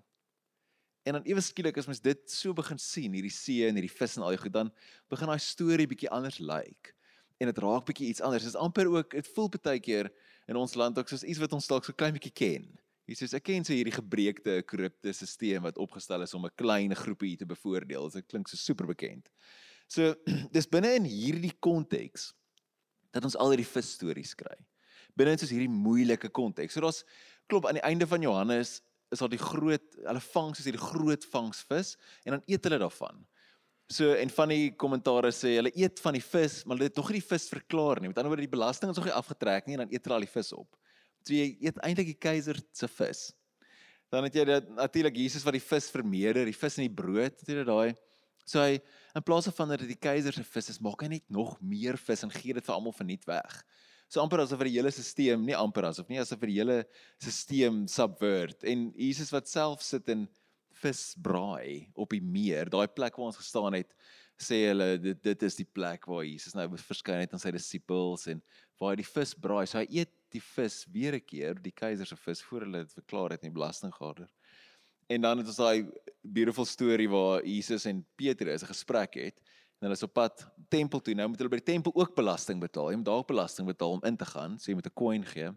En 1.05 1.19
dan 1.19 1.26
ewe 1.29 1.43
skielik 1.44 1.76
as 1.76 1.91
mens 1.91 2.00
dit 2.00 2.23
so 2.31 2.55
begin 2.56 2.79
sien, 2.81 3.12
hierdie 3.12 3.32
see 3.35 3.67
en 3.67 3.77
hierdie 3.77 3.93
vis 3.93 4.15
en 4.17 4.25
al 4.25 4.37
die 4.37 4.41
goed, 4.41 4.55
dan 4.55 4.70
begin 5.12 5.29
daai 5.29 5.43
storie 5.43 5.88
bietjie 5.91 6.12
anders 6.15 6.38
lyk. 6.41 6.62
Like. 6.62 6.94
En 7.43 7.50
dit 7.50 7.59
raak 7.59 7.85
bietjie 7.88 8.09
iets 8.09 8.23
anders. 8.25 8.44
Dit 8.47 8.55
is 8.55 8.61
amper 8.61 8.88
ook, 8.88 9.11
dit 9.19 9.29
voel 9.35 9.50
baie 9.59 9.81
keer 9.82 10.11
in 10.49 10.56
ons 10.56 10.77
land 10.79 10.99
ook 10.99 11.11
soos 11.11 11.25
iets 11.27 11.41
wat 11.43 11.53
ons 11.56 11.67
dalk 11.69 11.85
so 11.85 11.97
klein 11.97 12.15
bietjie 12.15 12.32
ken. 12.32 12.69
Jesus, 13.05 13.35
ek 13.37 13.45
ken 13.51 13.67
so 13.67 13.75
hierdie 13.77 13.93
gebreekte, 13.93 14.62
korrupte 14.65 15.12
stelsel 15.12 15.61
wat 15.67 15.81
opgestel 15.83 16.25
is 16.25 16.33
om 16.35 16.47
'n 16.47 16.56
klein 16.56 16.95
groepie 16.97 17.37
te 17.37 17.45
bevoordeel. 17.45 18.09
Dit 18.11 18.29
klink 18.29 18.49
so 18.49 18.56
super 18.56 18.87
bekend. 18.87 19.29
So 19.89 20.15
dis 20.56 20.67
binne 20.67 20.95
in 20.97 21.05
hierdie 21.05 21.53
konteks 21.61 22.33
dat 23.12 23.25
ons 23.25 23.37
al 23.37 23.53
hierdie 23.53 23.69
vis 23.69 23.93
stories 23.99 24.32
kry. 24.34 24.56
Binne 25.15 25.37
in 25.37 25.39
soos 25.39 25.53
hierdie 25.53 25.69
moeilike 25.69 26.31
konteks. 26.32 26.75
So 26.75 26.81
daar's 26.81 27.05
klop 27.46 27.69
aan 27.69 27.77
die 27.77 27.84
einde 27.84 28.06
van 28.08 28.25
Johannes 28.25 28.81
is 29.13 29.20
daar 29.20 29.31
die 29.31 29.39
groot 29.39 29.84
hulle 30.01 30.25
vang 30.32 30.55
soos 30.56 30.67
hierdie 30.67 30.89
groot 30.89 31.25
vangsvis 31.29 31.94
en 32.25 32.39
dan 32.39 32.44
eet 32.49 32.65
hulle 32.65 32.81
daarvan. 32.81 33.20
So 33.93 34.15
en 34.17 34.32
van 34.32 34.49
die 34.49 34.73
kommentare 34.81 35.29
sê 35.29 35.58
hulle 35.58 35.75
eet 35.77 36.01
van 36.01 36.17
die 36.17 36.25
vis, 36.25 36.63
maar 36.65 36.79
hulle 36.79 36.89
het 36.89 36.96
nog 36.96 37.13
nie 37.13 37.20
die 37.20 37.29
vis 37.29 37.51
verklaar 37.53 38.01
nie. 38.01 38.08
Met 38.08 38.19
ander 38.19 38.32
woorde 38.32 38.49
die 38.49 38.56
belasting 38.56 38.91
is 38.91 38.96
nog 38.96 39.11
nie 39.11 39.19
afgetrek 39.20 39.69
nie 39.69 39.77
en 39.77 39.84
dan 39.84 39.93
eet 39.93 40.08
hulle 40.08 40.17
al 40.17 40.25
die 40.25 40.32
vis 40.32 40.55
op. 40.56 40.70
So 41.24 41.34
jy 41.34 41.54
eet 41.64 41.81
eintlik 41.84 42.12
die 42.12 42.20
keiser 42.20 42.60
se 42.76 42.88
vis. 42.98 43.26
Dan 44.12 44.26
het 44.28 44.36
jy 44.36 44.44
natuurlik 44.76 45.16
Jesus 45.19 45.44
wat 45.46 45.56
die 45.56 45.64
vis 45.64 45.88
vermeerder, 45.90 46.46
die 46.46 46.56
vis 46.56 46.76
in 46.78 46.86
die 46.86 46.96
brood, 47.02 47.40
het 47.40 47.48
jy 47.48 47.64
daai. 47.66 47.94
So 48.44 48.60
hy 48.60 48.76
in 49.16 49.24
plaas 49.24 49.48
van 49.56 49.72
dat 49.72 49.81
dit 49.82 49.94
die 49.94 50.00
keiser 50.00 50.36
se 50.36 50.44
vis 50.44 50.70
is, 50.74 50.81
maak 50.84 51.02
hy 51.02 51.14
net 51.16 51.24
nog 51.32 51.56
meer 51.64 51.96
vis 51.96 52.26
en 52.26 52.32
gee 52.32 52.54
dit 52.56 52.66
vir 52.66 52.76
almal 52.76 52.94
verniet 52.94 53.24
weg. 53.28 53.58
So 54.12 54.20
amper 54.20 54.44
asof 54.44 54.60
vir 54.60 54.69
die 54.69 54.76
hele 54.76 54.93
stelsel, 54.93 55.40
nie 55.40 55.56
amper 55.56 55.88
asof 55.88 56.10
nie, 56.12 56.20
asof 56.20 56.43
vir 56.43 56.52
die 56.52 56.58
hele 56.60 56.76
stelsel 57.16 57.81
subvert 57.90 58.66
en 58.69 58.90
Jesus 59.00 59.32
wat 59.32 59.48
self 59.50 59.82
sit 59.82 60.10
in 60.12 60.26
visbraai 60.82 61.88
op 61.96 62.12
die 62.12 62.20
meer, 62.20 62.69
daai 62.69 62.86
plek 62.90 63.16
waar 63.16 63.31
ons 63.31 63.40
gestaan 63.40 63.78
het, 63.78 63.94
sê 64.40 64.60
hulle 64.69 64.98
dit 65.00 65.20
dit 65.24 65.46
is 65.46 65.56
die 65.56 65.66
plek 65.66 66.08
waar 66.10 66.24
Jesus 66.26 66.56
nou 66.58 66.66
verskyn 66.74 67.22
het 67.22 67.32
aan 67.32 67.43
sy 67.43 67.54
disippels 67.54 68.26
en 68.31 68.43
waar 68.81 68.93
hy 68.93 69.00
die 69.00 69.08
vis 69.08 69.32
braai. 69.38 69.64
So 69.70 69.81
hy 69.81 69.86
eet 70.02 70.12
die 70.34 70.43
vis 70.43 70.84
weer 70.93 71.14
'n 71.14 71.24
keer, 71.24 71.55
die 71.55 71.72
keiser 71.72 72.06
se 72.06 72.17
vis 72.17 72.43
voor 72.43 72.67
hulle 72.67 72.84
dit 72.84 72.93
verklaar 72.93 73.31
het 73.31 73.43
in 73.43 73.53
die 73.53 73.58
belastinggader. 73.58 74.29
En 75.08 75.20
dan 75.20 75.38
het 75.38 75.46
ons 75.46 75.56
daai 75.56 75.91
beautiful 76.22 76.64
storie 76.64 77.08
waar 77.08 77.44
Jesus 77.44 77.84
en 77.84 78.05
Petrus 78.17 78.62
'n 78.62 78.72
gesprek 78.72 79.14
het 79.14 79.38
en 79.79 79.88
hulle 79.88 79.93
is 79.93 80.03
op 80.03 80.12
pad 80.12 80.46
tempel 80.69 81.00
toe. 81.00 81.14
Nou 81.14 81.29
moet 81.29 81.38
hulle 81.38 81.50
by 81.50 81.60
die 81.60 81.72
tempel 81.72 81.93
ook 81.94 82.14
belasting 82.14 82.60
betaal. 82.60 82.91
Jy 82.91 82.96
moet 82.96 83.06
daar 83.06 83.20
ook 83.22 83.26
belasting 83.26 83.67
betaal 83.67 83.91
om 83.91 84.05
in 84.05 84.17
te 84.17 84.24
gaan, 84.24 84.58
so 84.58 84.70
jy 84.70 84.74
moet 84.74 84.86
'n 84.86 84.94
coin 84.94 85.24
gee. 85.24 85.50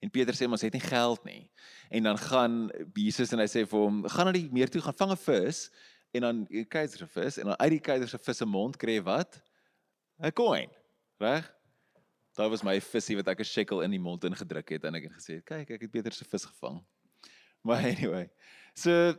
En 0.00 0.10
Petrus 0.10 0.40
sê 0.40 0.48
ons 0.48 0.62
het 0.62 0.72
nie 0.72 0.80
geld 0.80 1.24
nie. 1.24 1.50
En 1.90 2.02
dan 2.02 2.18
gaan 2.18 2.70
Jesus 2.94 3.32
en 3.32 3.38
hy 3.38 3.46
sê 3.46 3.66
vir 3.68 3.78
hom, 3.78 4.08
gaan 4.08 4.26
na 4.26 4.32
die 4.32 4.48
meer 4.52 4.68
toe, 4.68 4.80
gaan 4.80 4.94
vang 4.94 5.12
'n 5.12 5.16
vis 5.16 5.70
en 6.12 6.20
dan 6.20 6.46
'n 6.50 6.68
keiser 6.68 6.98
se 6.98 7.06
vis 7.06 7.38
en 7.38 7.46
dan 7.46 7.58
uit 7.58 7.70
die 7.70 7.80
keiser 7.80 8.08
se 8.08 8.18
vis 8.18 8.36
se 8.36 8.44
mond 8.46 8.76
kry 8.76 9.02
wat? 9.02 9.42
'n 10.22 10.32
Coin. 10.32 10.70
Reg? 11.18 11.59
Daar 12.40 12.48
was 12.48 12.62
my 12.64 12.78
visie 12.80 13.18
wat 13.18 13.28
ek 13.28 13.42
'n 13.44 13.44
shekel 13.44 13.82
in 13.84 13.92
die 13.92 14.00
mond 14.00 14.24
ingedruk 14.24 14.68
het 14.72 14.84
en 14.84 14.94
ek 14.94 15.08
het 15.08 15.12
gesê, 15.12 15.44
"Kyk, 15.44 15.70
ek 15.76 15.82
het 15.82 15.90
beter 15.92 16.12
se 16.12 16.24
vis 16.24 16.44
gevang." 16.44 16.80
Maar 17.64 17.84
anyway. 17.84 18.30
So 18.74 19.12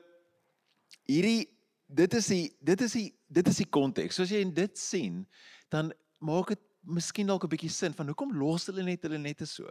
hierdie 1.05 1.45
dit 1.87 2.13
is 2.13 2.27
die 2.27 2.57
dit 2.59 2.81
is 2.81 2.91
die 2.91 3.13
dit 3.27 3.47
is 3.47 3.57
die 3.57 3.69
konteks. 3.69 4.15
Soos 4.15 4.29
jy 4.29 4.41
dit 4.53 4.77
sien, 4.77 5.27
dan 5.69 5.93
maak 6.19 6.47
dit 6.47 6.59
miskien 6.81 7.27
dalk 7.27 7.43
'n 7.43 7.49
bietjie 7.49 7.69
sin 7.69 7.93
van 7.93 8.07
hoekom 8.07 8.33
los 8.33 8.65
hulle 8.65 8.83
net 8.83 9.03
hulle 9.03 9.19
nette 9.19 9.45
so? 9.45 9.69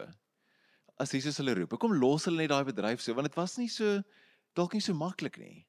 As 0.96 1.10
Jesus 1.10 1.38
hulle 1.38 1.54
roep, 1.54 1.70
hoekom 1.70 1.98
los 1.98 2.24
hulle 2.24 2.36
net 2.36 2.50
daai 2.50 2.64
bedryf 2.64 3.00
so? 3.00 3.14
Want 3.14 3.26
dit 3.26 3.36
was 3.36 3.58
nie 3.58 3.68
so 3.68 4.02
dalk 4.54 4.72
nie 4.72 4.80
so 4.80 4.94
maklik 4.94 5.38
nie. 5.38 5.66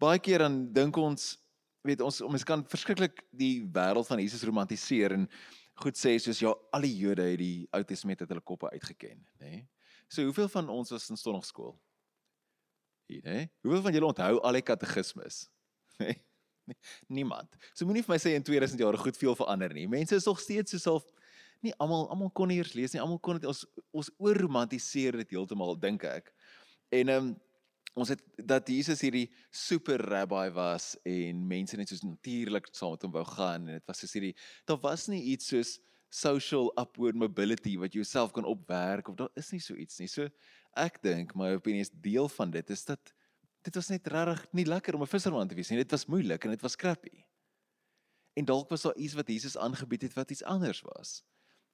Baie 0.00 0.18
keer 0.18 0.38
dan 0.38 0.72
dink 0.72 0.96
ons 0.96 1.38
weet 1.86 2.00
ons 2.00 2.20
ons 2.20 2.44
kan 2.44 2.64
verskriklik 2.64 3.22
die 3.32 3.62
wêreld 3.72 4.08
van 4.08 4.18
Jesus 4.18 4.42
romantiseer 4.44 5.12
en 5.12 5.28
goed 5.80 5.98
sê 5.98 6.16
soos 6.20 6.40
ja, 6.42 6.54
al 6.76 6.86
die 6.86 6.96
Jode 7.00 7.24
het 7.26 7.38
die 7.40 7.68
Ou 7.76 7.84
Testament 7.86 8.22
uit 8.22 8.32
hulle 8.32 8.44
koppe 8.44 8.70
uitgeken, 8.74 9.20
nê? 9.40 9.50
Nee? 9.50 9.60
So 10.10 10.26
hoeveel 10.26 10.48
van 10.50 10.68
ons 10.72 10.90
was 10.90 11.06
in 11.12 11.18
sonnaarskool? 11.18 11.76
Hier, 13.10 13.22
nê? 13.24 13.46
Hoeveel 13.62 13.84
van 13.86 13.94
julle 13.94 14.10
onthou 14.10 14.40
al 14.42 14.58
die 14.58 14.66
katekismes? 14.66 15.44
Nê? 16.02 16.14
Nee? 16.14 16.78
Niemand. 17.10 17.56
So 17.74 17.86
moenie 17.86 18.02
vir 18.06 18.14
my 18.14 18.18
sê 18.22 18.34
in 18.38 18.44
2000 18.46 18.82
jaar 18.82 18.98
goed 19.00 19.16
veel 19.18 19.36
verander 19.38 19.72
nie. 19.74 19.88
Mense 19.90 20.14
is 20.18 20.26
nog 20.28 20.38
steeds 20.42 20.74
so 20.74 20.82
self 20.82 21.06
nie 21.64 21.72
almal 21.82 22.06
almal 22.12 22.30
kon 22.36 22.52
eers 22.54 22.74
lees 22.78 22.94
nie. 22.94 23.02
Almal 23.02 23.18
kon 23.22 23.40
dit 23.40 23.48
ons 23.50 23.64
ons 23.96 24.10
oorromantiseer 24.22 25.18
dit 25.22 25.34
heeltemal 25.34 25.74
dink 25.80 26.06
ek. 26.08 26.30
En 26.94 27.14
ehm 27.14 27.30
um, 27.30 27.32
ons 27.94 28.08
het 28.08 28.22
dat 28.36 28.68
Jesus 28.68 29.00
hierdie 29.00 29.28
super 29.50 29.98
rabbi 29.98 30.48
was 30.54 30.94
en 31.04 31.46
mense 31.46 31.76
net 31.76 31.88
soos 31.88 32.02
natuurlik 32.06 32.68
saam 32.72 32.94
met 32.94 33.02
hom 33.02 33.12
wou 33.12 33.24
gaan 33.24 33.66
en 33.66 33.78
dit 33.78 33.86
was 33.86 33.98
soos 33.98 34.12
hierdie 34.12 34.36
daar 34.64 34.80
was 34.80 35.08
nie 35.08 35.22
iets 35.34 35.50
soos 35.50 35.78
social 36.10 36.72
upward 36.78 37.14
mobility 37.14 37.76
wat 37.78 37.94
jy 37.94 38.02
jouself 38.02 38.34
kan 38.34 38.44
opwerk 38.44 39.08
of 39.08 39.16
daar 39.16 39.30
is 39.38 39.50
nie 39.54 39.62
so 39.62 39.78
iets 39.78 40.00
nie. 40.02 40.08
So 40.10 40.26
ek 40.78 40.98
dink 41.06 41.36
my 41.38 41.52
opinie 41.54 41.84
is 41.86 41.92
deel 41.94 42.28
van 42.34 42.50
dit 42.50 42.70
is 42.74 42.84
dat 42.88 43.12
dit 43.64 43.76
was 43.76 43.90
net 43.92 44.08
regtig 44.10 44.42
nie 44.56 44.66
lekker 44.66 44.96
om 44.96 45.02
'n 45.02 45.10
visserman 45.10 45.48
te 45.48 45.54
wees 45.54 45.70
nie. 45.70 45.78
Dit 45.78 45.90
was 45.90 46.06
moeilik 46.06 46.44
en 46.44 46.50
dit 46.50 46.62
was 46.62 46.76
crappy. 46.76 47.24
En 48.34 48.44
dalk 48.44 48.70
was 48.70 48.82
daar 48.82 48.96
iets 48.96 49.14
wat 49.14 49.28
Jesus 49.28 49.56
aangebied 49.56 50.02
het 50.02 50.14
wat 50.14 50.30
iets 50.30 50.42
anders 50.42 50.80
was. 50.80 51.22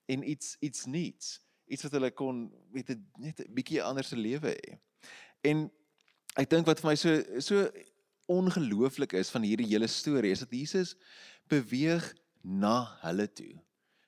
En 0.07 0.29
iets 0.29 0.57
iets 0.61 0.85
niets, 0.85 1.41
iets 1.67 1.83
wat 1.83 1.93
hulle 1.93 2.11
kon 2.11 2.53
weet 2.73 2.97
net 3.17 3.41
'n 3.41 3.55
bietjie 3.55 3.83
anders 3.83 4.09
se 4.09 4.17
lewe 4.17 4.53
hê. 4.53 4.79
En 5.41 5.73
ek 6.37 6.51
dink 6.53 6.69
wat 6.69 6.81
vir 6.83 6.91
my 6.91 6.97
so 7.01 7.41
so 7.41 7.67
ongelooflik 8.27 9.15
is 9.17 9.31
van 9.31 9.47
hierdie 9.47 9.69
hele 9.71 9.89
storie 9.89 10.33
is 10.35 10.43
dat 10.43 10.53
Jesus 10.53 10.97
beweeg 11.51 12.09
na 12.43 12.99
hulle 13.05 13.29
toe. 13.31 13.55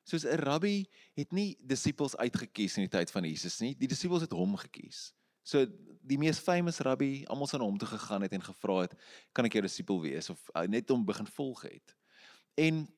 Soos 0.02 0.25
'n 0.25 0.40
rabbi 0.42 0.87
het 1.14 1.32
nie 1.32 1.56
disippels 1.61 2.16
uitgekies 2.16 2.76
in 2.76 2.88
die 2.88 2.97
tyd 2.97 3.11
van 3.11 3.25
Jesus 3.25 3.61
nie, 3.61 3.75
die 3.75 3.88
disippels 3.88 4.23
het 4.23 4.32
hom 4.32 4.56
gekies. 4.56 5.12
So 5.42 5.66
die 6.02 6.18
mees 6.18 6.38
famous 6.38 6.80
rabbi, 6.80 7.25
almal 7.28 7.47
s'n 7.47 7.61
hom 7.61 7.78
toe 7.78 7.88
gegaan 7.88 8.23
het 8.23 8.32
en 8.32 8.42
gevra 8.42 8.80
het, 8.80 8.94
"Kan 9.32 9.44
ek 9.44 9.52
jou 9.52 9.62
disipel 9.62 10.00
wees?" 10.00 10.30
of 10.30 10.40
uh, 10.54 10.66
net 10.66 10.90
om 10.90 11.04
begin 11.04 11.26
volg 11.26 11.62
het. 11.62 11.97
En 12.56 12.88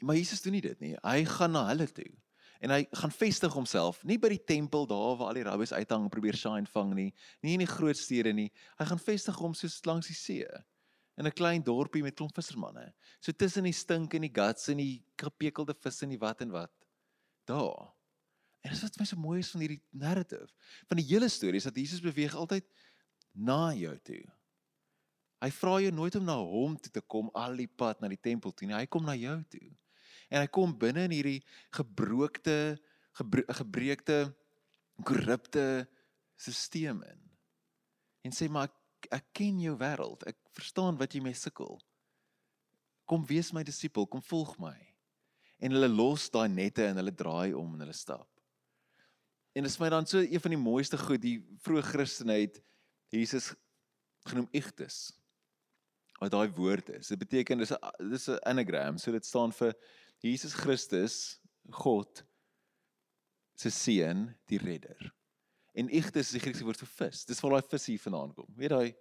maar 0.00 0.16
Jesus 0.16 0.42
doen 0.42 0.52
nie 0.52 0.62
dit 0.62 0.80
nie. 0.80 0.96
Hy 1.02 1.24
gaan 1.24 1.50
na 1.50 1.66
hulle 1.66 1.86
toe 1.92 2.12
en 2.58 2.72
hy 2.74 2.80
gaan 3.00 3.12
vestig 3.14 3.52
homself 3.54 4.00
nie 4.08 4.18
by 4.18 4.32
die 4.32 4.42
tempel 4.42 4.86
daar 4.90 5.16
waar 5.18 5.30
al 5.30 5.38
die 5.38 5.44
rabbies 5.46 5.72
uithang 5.72 6.08
probeer 6.10 6.36
shine 6.36 6.66
vang 6.72 6.94
nie, 6.96 7.10
nie 7.42 7.54
in 7.54 7.62
die 7.62 7.70
groot 7.70 7.98
stede 7.98 8.32
nie. 8.34 8.48
Hy 8.80 8.88
gaan 8.90 9.02
vestig 9.02 9.38
hom 9.38 9.54
so 9.54 9.70
langs 9.86 10.10
die 10.10 10.18
see 10.18 10.46
in 11.18 11.26
'n 11.26 11.34
klein 11.34 11.62
dorpie 11.62 12.02
met 12.02 12.14
klomp 12.14 12.34
vissermanne. 12.34 12.92
So 13.20 13.32
tussen 13.32 13.64
die 13.64 13.72
stink 13.72 14.14
en 14.14 14.22
die 14.22 14.34
guts 14.34 14.68
en 14.68 14.78
die 14.78 15.04
gepekelde 15.18 15.74
vis 15.74 16.02
en 16.02 16.10
die 16.14 16.18
wat 16.18 16.40
en 16.40 16.50
wat. 16.50 16.72
Daar. 17.44 17.90
En 18.62 18.70
dit 18.70 18.78
is 18.78 18.82
wat 18.82 18.98
my 18.98 19.04
so 19.04 19.16
mooi 19.16 19.38
is 19.38 19.50
van 19.50 19.60
hierdie 19.60 19.82
narrative. 19.90 20.48
Van 20.86 20.96
die 20.96 21.06
hele 21.06 21.28
storie 21.28 21.56
is 21.56 21.64
dat 21.64 21.76
Jesus 21.76 22.00
beweeg 22.00 22.34
altyd 22.34 22.64
na 23.32 23.74
jou 23.74 23.98
toe. 23.98 24.22
Hy 25.40 25.50
vra 25.50 25.80
jou 25.80 25.90
nooit 25.90 26.14
om 26.14 26.24
na 26.24 26.36
hom 26.38 26.76
toe 26.78 26.90
te 26.90 27.00
kom 27.00 27.30
al 27.34 27.56
die 27.56 27.68
pad 27.70 28.00
na 28.00 28.08
die 28.08 28.20
tempel 28.20 28.52
toe 28.52 28.66
nie. 28.68 28.74
Hy 28.74 28.86
kom 28.86 29.04
na 29.04 29.14
jou 29.14 29.42
toe 29.50 29.74
en 30.28 30.42
hy 30.42 30.48
kom 30.52 30.74
binne 30.78 31.06
in 31.08 31.14
hierdie 31.16 31.40
gebrookte 31.76 32.76
gebro 33.18 33.42
gebreekte 33.60 34.18
korrupte 35.06 35.86
stelsel 36.38 37.02
in 37.02 37.28
en 38.26 38.34
sê 38.34 38.48
maar 38.52 38.68
ek, 38.68 39.08
ek 39.20 39.28
ken 39.40 39.60
jou 39.62 39.74
wêreld. 39.78 40.24
Ek 40.28 40.38
verstaan 40.58 40.98
wat 41.00 41.14
jy 41.14 41.22
mee 41.24 41.36
sukkel. 41.38 41.78
Kom 43.08 43.24
wees 43.28 43.52
my 43.56 43.62
disipel. 43.64 44.08
Kom 44.10 44.22
volg 44.26 44.56
my. 44.60 44.76
En 45.64 45.74
hulle 45.74 45.88
los 45.90 46.28
daai 46.34 46.48
nette 46.52 46.84
en 46.84 47.00
hulle 47.00 47.14
draai 47.14 47.54
om 47.56 47.72
en 47.74 47.86
hulle 47.86 47.96
stap. 47.96 48.28
En 49.56 49.64
dit 49.64 49.72
is 49.72 49.78
my 49.80 49.88
dan 49.90 50.06
so 50.06 50.20
een 50.22 50.42
van 50.42 50.54
die 50.54 50.60
mooiste 50.60 50.98
goed 51.00 51.22
die 51.22 51.38
vroeë 51.64 51.86
Christene 51.88 52.36
het 52.44 52.60
Jesus 53.14 53.54
genoem 54.28 54.46
igtes 54.54 55.08
wat 56.18 56.34
daai 56.34 56.50
woord 56.54 56.90
is. 56.98 57.08
Dit 57.10 57.22
beteken 57.22 57.58
dis 57.62 57.72
'n 57.72 58.10
dis 58.10 58.28
'n 58.28 58.38
anagram 58.44 58.98
so 58.98 59.12
dit 59.12 59.24
staan 59.24 59.52
vir 59.52 59.74
Jesus 60.24 60.54
Christus, 60.54 61.38
God 61.70 62.24
se 63.58 63.70
seun, 63.70 64.28
die 64.50 64.58
redder. 64.58 65.12
En 65.78 65.90
igtes 65.94 66.30
is 66.30 66.38
die 66.38 66.42
Griekse 66.42 66.66
woord 66.66 66.80
vir 66.82 66.90
vis. 66.90 67.24
Dis 67.26 67.40
waar 67.42 67.58
daai 67.58 67.70
vis 67.70 67.86
hier 67.90 68.02
vandaan 68.02 68.32
kom. 68.34 68.48
Weet 68.58 68.74
daai 68.74 68.94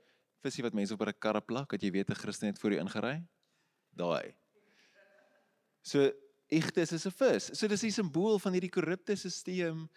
visie 0.46 0.64
wat 0.66 0.76
mense 0.78 0.94
op 0.94 1.02
'n 1.02 1.14
karre 1.20 1.42
plak, 1.42 1.72
wat 1.72 1.82
jy 1.82 1.92
weet 1.92 2.10
'n 2.10 2.22
Christen 2.22 2.48
het 2.48 2.60
voor 2.60 2.72
jou 2.72 2.82
ingery? 2.82 3.26
Daai. 3.96 4.36
So 5.82 6.12
igtes 6.50 6.92
is 6.92 7.06
'n 7.06 7.12
vis. 7.12 7.50
So 7.54 7.68
dis 7.68 7.82
die 7.82 7.92
simbool 7.92 8.40
van 8.40 8.54
hierdie 8.54 8.70
korrupte 8.70 9.16
stelsel 9.16 9.90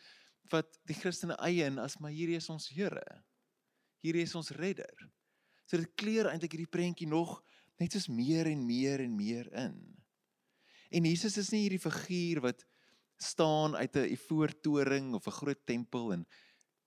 wat 0.51 0.79
die 0.87 0.95
Christene 0.95 1.37
eien 1.39 1.79
as 1.79 1.99
maar 1.99 2.11
hierdie 2.11 2.37
is 2.37 2.49
ons 2.49 2.69
Here. 2.69 3.25
Hierdie 4.03 4.23
is 4.23 4.35
ons 4.35 4.51
redder. 4.51 5.11
So 5.67 5.77
dit 5.77 5.95
kleur 5.95 6.31
eintlik 6.31 6.53
hierdie 6.53 6.71
prentjie 6.71 7.07
nog 7.07 7.43
net 7.79 7.93
soos 7.93 8.09
meer 8.09 8.47
en 8.47 8.67
meer 8.67 9.01
en 9.01 9.17
meer 9.17 9.53
in. 9.53 9.77
En 10.91 11.07
Jesus 11.07 11.37
is 11.39 11.51
nie 11.55 11.65
hierdie 11.65 11.83
figuur 11.83 12.43
wat 12.43 12.65
staan 13.21 13.77
uit 13.77 13.97
'n 13.97 14.11
ivoortoring 14.17 15.15
of 15.15 15.27
'n 15.27 15.39
groot 15.41 15.67
tempel 15.67 16.13
en 16.13 16.27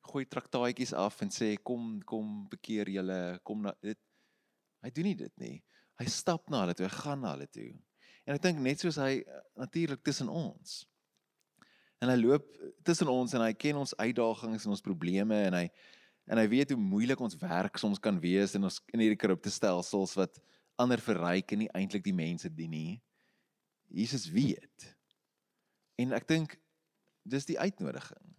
gooi 0.02 0.26
traktaatjies 0.26 0.94
af 0.94 1.22
en 1.22 1.30
sê 1.30 1.56
kom 1.64 2.02
kom 2.04 2.48
bekeer 2.50 2.90
julle 2.90 3.40
kom 3.44 3.62
na 3.62 3.74
dit. 3.82 4.00
Hy 4.82 4.90
doen 4.92 5.06
nie 5.06 5.16
dit 5.16 5.38
nie. 5.38 5.64
Hy 6.00 6.06
stap 6.06 6.50
na 6.50 6.60
hulle 6.60 6.74
toe 6.74 6.88
hy 6.88 6.96
gaan 6.96 7.22
na 7.22 7.32
hulle 7.32 7.48
toe. 7.48 7.72
En 8.26 8.36
ek 8.36 8.42
dink 8.42 8.60
net 8.60 8.80
soos 8.80 8.96
hy 8.96 9.24
natuurlik 9.56 10.04
tussen 10.04 10.30
ons. 10.30 10.86
En 12.02 12.10
hy 12.10 12.18
loop 12.20 12.46
tussen 12.84 13.08
ons 13.08 13.34
en 13.34 13.42
hy 13.42 13.54
ken 13.54 13.76
ons 13.76 13.96
uitdagings 13.96 14.66
en 14.66 14.72
ons 14.72 14.82
probleme 14.82 15.36
en 15.48 15.54
hy 15.54 15.70
en 16.32 16.38
hy 16.38 16.48
weet 16.48 16.70
hoe 16.72 16.80
moeilik 16.80 17.20
ons 17.20 17.36
werk 17.36 17.78
soms 17.78 18.00
kan 18.00 18.20
wees 18.20 18.56
in 18.56 18.64
ons 18.64 18.82
in 18.94 19.00
hierdie 19.00 19.20
korrupte 19.20 19.52
stelsels 19.52 20.16
wat 20.16 20.40
ander 20.80 21.00
verryk 21.00 21.52
en 21.52 21.60
nie 21.60 21.72
eintlik 21.76 22.04
die 22.04 22.16
mense 22.16 22.50
dien 22.50 22.72
nie 22.72 23.02
Jesus 23.94 24.26
weet. 24.34 24.88
En 26.02 26.16
ek 26.18 26.26
dink 26.28 26.56
dis 27.30 27.46
die 27.46 27.60
uitnodiging. 27.60 28.32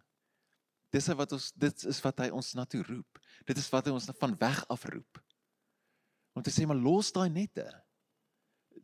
Dis 0.95 1.07
wat 1.15 1.35
ons 1.35 1.51
dit 1.59 1.85
is 1.91 2.01
wat 2.05 2.23
hy 2.23 2.29
ons 2.35 2.53
na 2.59 2.67
toe 2.67 2.83
roep. 2.87 3.21
Dit 3.47 3.59
is 3.59 3.71
wat 3.73 3.87
hy 3.87 3.95
ons 3.95 4.11
van 4.19 4.35
weg 4.41 4.61
af 4.71 4.85
roep. 4.91 5.21
Om 6.35 6.43
te 6.43 6.53
sê 6.55 6.67
maar 6.67 6.79
los 6.79 7.13
daai 7.15 7.31
nette. 7.31 7.67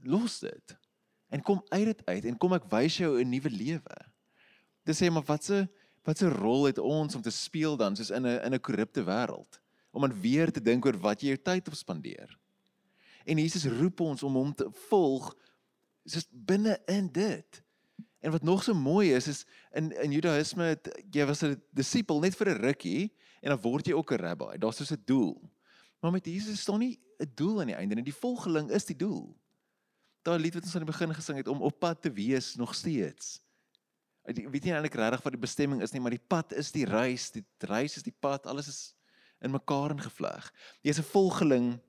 Los 0.07 0.41
dit. 0.43 0.77
En 1.31 1.43
kom 1.43 1.63
uit 1.71 1.91
dit 1.91 2.07
uit 2.07 2.31
en 2.31 2.39
kom 2.39 2.55
ek 2.55 2.71
wys 2.71 2.99
jou 3.03 3.19
'n 3.19 3.31
nuwe 3.31 3.51
lewe. 3.51 3.97
Dis 4.87 5.03
sê 5.03 5.11
maar 5.11 5.27
watse 5.27 5.69
watse 6.07 6.29
rol 6.29 6.67
het 6.67 6.79
ons 6.79 7.15
om 7.15 7.23
te 7.23 7.31
speel 7.31 7.77
dan 7.77 7.97
soos 7.97 8.11
in 8.11 8.27
'n 8.27 8.41
in 8.47 8.55
'n 8.55 8.61
korrupte 8.61 9.03
wêreld 9.05 9.61
om 9.91 10.05
aan 10.05 10.21
weer 10.21 10.51
te 10.51 10.63
dink 10.63 10.87
oor 10.87 10.99
wat 10.99 11.21
jy 11.21 11.35
jou 11.35 11.43
tyd 11.43 11.69
op 11.69 11.75
spandeer. 11.75 12.39
En 13.27 13.39
Jesus 13.39 13.67
roep 13.67 14.01
ons 14.01 14.23
om 14.23 14.35
hom 14.35 14.55
te 14.55 14.71
volg 14.89 15.35
dis 16.13 16.29
binne 16.31 16.79
in 16.87 17.09
dit. 17.13 17.63
En 18.21 18.31
wat 18.31 18.43
nog 18.43 18.63
so 18.63 18.75
mooi 18.75 19.15
is 19.15 19.29
is 19.29 19.47
in 19.73 19.93
in 20.03 20.13
Judaïsme 20.13 20.77
jy 21.11 21.27
was 21.27 21.43
'n 21.43 21.63
disipel 21.73 22.21
net 22.21 22.37
vir 22.37 22.49
'n 22.51 22.63
rukkie 22.63 23.13
en 23.43 23.49
dan 23.51 23.61
word 23.61 23.87
jy 23.87 23.95
ook 23.95 24.13
'n 24.13 24.21
rabbi. 24.21 24.59
Daar's 24.59 24.77
so 24.77 24.95
'n 24.95 25.03
doel. 25.05 25.51
Maar 26.01 26.13
met 26.13 26.27
Jesus 26.27 26.59
is 26.59 26.65
daar 26.65 26.79
nie 26.79 27.01
'n 27.19 27.33
doel 27.35 27.61
aan 27.61 27.67
die 27.67 27.77
einde 27.77 27.95
nie. 27.95 28.05
Die 28.05 28.15
volgeling 28.15 28.71
is 28.71 28.85
die 28.85 28.97
doel. 28.97 29.37
Daai 30.23 30.39
lied 30.39 30.55
wat 30.55 30.63
ons 30.63 30.75
aan 30.75 30.85
die 30.85 30.93
begin 30.93 31.15
gesing 31.15 31.37
het 31.37 31.49
om 31.49 31.63
op 31.63 31.79
pad 31.79 32.03
te 32.03 32.13
wees 32.13 32.55
nog 32.57 32.75
steeds. 32.75 33.41
Ek 34.23 34.37
weet 34.37 34.65
nie 34.65 34.73
eintlik 34.73 34.95
regtig 34.95 35.23
wat 35.23 35.33
die 35.33 35.41
bestemming 35.41 35.83
is 35.83 35.93
nie, 35.93 36.01
maar 36.01 36.11
die 36.15 36.27
pad 36.29 36.53
is 36.53 36.71
die 36.73 36.85
reis, 36.85 37.31
die 37.31 37.45
reis 37.59 37.97
is 37.97 38.03
die 38.03 38.17
pad, 38.21 38.47
alles 38.47 38.69
is 38.69 38.95
in 39.41 39.51
mekaar 39.51 39.91
ingevleg. 39.91 40.53
Jy's 40.83 40.99
'n 40.99 41.09
volgeling 41.13 41.81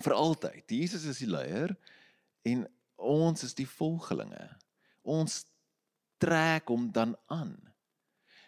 vir 0.00 0.12
altyd. 0.12 0.64
Jesus 0.66 1.04
is 1.04 1.18
die 1.18 1.30
leier 1.30 1.76
en 2.42 2.66
ons 2.96 3.42
is 3.42 3.54
die 3.54 3.68
volgelinge. 3.68 4.48
Ons 5.02 5.44
trek 6.18 6.68
hom 6.68 6.90
dan 6.92 7.14
aan. 7.26 7.56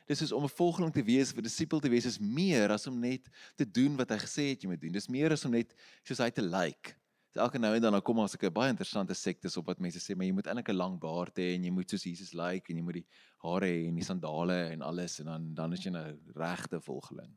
Dis 0.08 0.22
is 0.24 0.32
om 0.32 0.44
'n 0.44 0.48
volgeling 0.48 0.92
te 0.92 1.04
wees, 1.04 1.34
'n 1.34 1.42
disipel 1.42 1.80
te 1.80 1.88
wees 1.88 2.06
is 2.06 2.18
meer 2.18 2.70
as 2.72 2.86
om 2.86 2.98
net 2.98 3.28
te 3.56 3.70
doen 3.70 3.96
wat 3.96 4.08
hy 4.10 4.18
gesê 4.18 4.48
het 4.50 4.62
jy 4.62 4.68
moet 4.68 4.80
doen. 4.80 4.92
Dis 4.92 5.08
meer 5.08 5.32
as 5.32 5.44
om 5.44 5.50
net 5.50 5.74
soos 6.02 6.18
hy 6.18 6.30
te 6.30 6.42
lyk. 6.42 6.52
Like. 6.52 6.96
So 7.34 7.40
elke 7.44 7.58
nou 7.60 7.74
en 7.76 7.82
dan 7.82 7.92
dan 7.92 8.02
kom 8.02 8.18
ons 8.18 8.34
'n 8.34 8.52
baie 8.52 8.70
interessante 8.70 9.14
sektes 9.14 9.56
op 9.56 9.66
wat 9.66 9.80
mense 9.80 9.98
sê, 9.98 10.16
maar 10.16 10.26
jy 10.26 10.32
moet 10.32 10.46
eintlik 10.46 10.70
'n 10.70 10.76
lang 10.76 10.98
baard 10.98 11.36
hê 11.36 11.54
en 11.54 11.64
jy 11.64 11.70
moet 11.70 11.90
soos 11.90 12.04
Jesus 12.04 12.32
lyk 12.32 12.52
like, 12.52 12.70
en 12.70 12.76
jy 12.76 12.82
moet 12.82 12.94
die 12.94 13.06
hare 13.42 13.66
hê 13.66 13.86
en 13.88 13.94
die 13.94 14.04
sandale 14.04 14.72
en 14.72 14.82
alles 14.82 15.20
en 15.20 15.26
dan 15.26 15.54
dan 15.54 15.72
is 15.72 15.84
jy 15.84 15.90
'n 15.90 15.92
nou 15.92 16.18
regte 16.34 16.80
volgeling. 16.80 17.36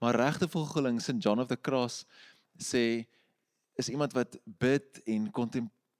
Maar 0.00 0.16
regte 0.16 0.48
volgeling, 0.48 1.00
St 1.00 1.22
John 1.22 1.40
of 1.40 1.48
the 1.48 1.60
Cross 1.60 2.06
sê 2.58 3.06
is 3.76 3.88
iemand 3.88 4.12
wat 4.12 4.38
bid 4.44 5.00
en 5.06 5.30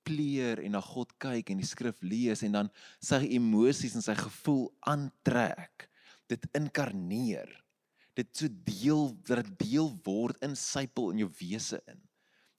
kontempleer 0.03 0.63
en 0.63 0.73
na 0.73 0.81
God 0.81 1.13
kyk 1.19 1.51
en 1.51 1.59
die 1.59 1.67
skrif 1.67 2.01
lees 2.03 2.43
en 2.43 2.53
dan 2.53 2.71
sy 3.01 3.27
emosies 3.35 3.95
en 3.95 4.03
sy 4.03 4.15
gevoel 4.15 4.73
aantrek. 4.87 5.89
Dit 6.29 6.47
inkarneer. 6.55 7.49
Dit 8.15 8.29
so 8.37 8.49
deel 8.49 9.15
dat 9.27 9.45
dit 9.45 9.71
deel 9.71 9.93
word 10.05 10.37
in 10.43 10.55
sypel 10.57 11.13
in 11.13 11.23
jou 11.25 11.31
wese 11.41 11.81
in. 11.89 12.01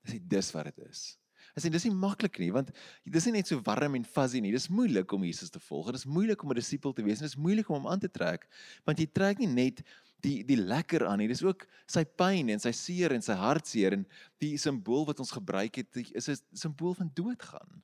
Dis 0.04 0.20
dis 0.28 0.54
wat 0.54 0.66
dit 0.72 0.88
is. 0.88 1.18
Ek 1.54 1.62
sê 1.62 1.70
dis 1.70 1.86
nie 1.86 1.94
maklik 1.94 2.40
nie 2.40 2.52
want 2.52 2.72
dis 3.06 3.26
nie 3.28 3.36
net 3.38 3.48
so 3.48 3.62
warm 3.62 3.96
en 3.96 4.06
fuzzy 4.06 4.42
nie. 4.42 4.52
Dis 4.52 4.70
moeilik 4.70 5.12
om 5.14 5.24
Jesus 5.24 5.52
te 5.52 5.60
volg. 5.60 5.92
Dit 5.92 6.02
is 6.02 6.10
moeilik 6.10 6.42
om 6.44 6.50
'n 6.52 6.56
disipel 6.56 6.94
te 6.94 7.04
wees. 7.04 7.20
Dit 7.20 7.30
is 7.30 7.38
moeilik 7.38 7.70
om 7.70 7.84
hom 7.84 7.88
aan 7.92 8.00
te 8.00 8.10
trek 8.10 8.48
want 8.86 8.98
jy 8.98 9.06
trek 9.06 9.40
nie 9.40 9.48
net 9.48 9.84
die 10.24 10.40
die 10.48 10.58
lekker 10.60 11.06
aan 11.08 11.22
nie. 11.22 11.30
Dis 11.32 11.44
ook 11.44 11.66
sy 11.90 12.04
pyn 12.06 12.52
en 12.54 12.62
sy 12.64 12.72
seer 12.76 13.16
en 13.16 13.24
sy 13.24 13.36
hartseer 13.38 13.98
en 13.98 14.06
die 14.42 14.56
simbool 14.62 15.06
wat 15.10 15.20
ons 15.24 15.34
gebruik 15.36 15.82
het 15.82 16.02
is 16.04 16.30
'n 16.30 16.40
simbool 16.66 16.96
van 16.96 17.12
doodgaan. 17.14 17.84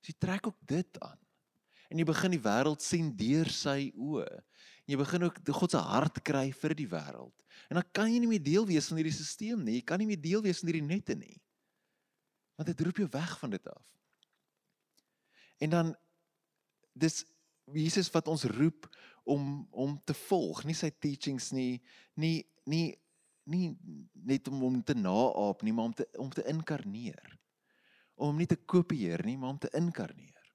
So 0.00 0.12
jy 0.12 0.16
trek 0.18 0.46
ook 0.46 0.58
dit 0.66 1.00
aan. 1.00 1.18
En 1.90 1.98
jy 1.98 2.04
begin 2.04 2.30
die 2.30 2.42
wêreld 2.42 2.82
sien 2.82 3.16
deur 3.16 3.48
sy 3.50 3.92
oë. 3.96 4.30
En 4.30 4.94
jy 4.94 4.96
begin 4.96 5.22
ook 5.26 5.38
God 5.52 5.70
se 5.70 5.78
hart 5.78 6.22
kry 6.22 6.52
vir 6.52 6.74
die 6.74 6.88
wêreld. 6.88 7.34
En 7.68 7.78
dan 7.78 7.84
kan 7.92 8.12
jy 8.12 8.18
nie 8.18 8.30
meer 8.30 8.42
deel 8.42 8.66
wees 8.66 8.88
van 8.88 8.96
hierdie 8.96 9.14
stelsel 9.14 9.58
nie. 9.58 9.80
Jy 9.80 9.84
kan 9.86 9.98
nie 9.98 10.06
meer 10.06 10.20
deel 10.20 10.42
wees 10.42 10.62
van 10.62 10.70
hierdie 10.70 10.86
nette 10.86 11.14
nie. 11.14 11.40
Want 12.56 12.70
dit 12.70 12.80
roep 12.86 12.96
jou 12.96 13.08
weg 13.10 13.38
van 13.38 13.50
dit 13.50 13.68
af. 13.68 13.82
En 15.60 15.70
dan 15.70 15.96
dis 16.92 17.24
Jesus 17.74 18.10
wat 18.10 18.28
ons 18.28 18.44
roep 18.44 18.88
om 19.30 19.44
om 19.70 19.94
te 20.04 20.16
volg, 20.26 20.64
nie 20.66 20.76
sy 20.76 20.90
teachings 20.98 21.50
nie, 21.56 21.78
nie 22.20 22.42
nie 22.70 22.98
nie 23.50 23.70
net 24.30 24.48
om 24.50 24.60
hom 24.62 24.78
te 24.86 24.94
naaap 24.94 25.64
nie, 25.66 25.72
maar 25.74 25.90
om 25.90 25.94
te 25.96 26.06
om 26.22 26.30
te 26.30 26.44
inkarneer. 26.50 27.36
Om 28.20 28.32
hom 28.32 28.42
nie 28.42 28.50
te 28.50 28.58
kopieer 28.58 29.24
nie, 29.26 29.36
maar 29.40 29.56
om 29.56 29.58
te 29.58 29.70
inkarneer. 29.76 30.52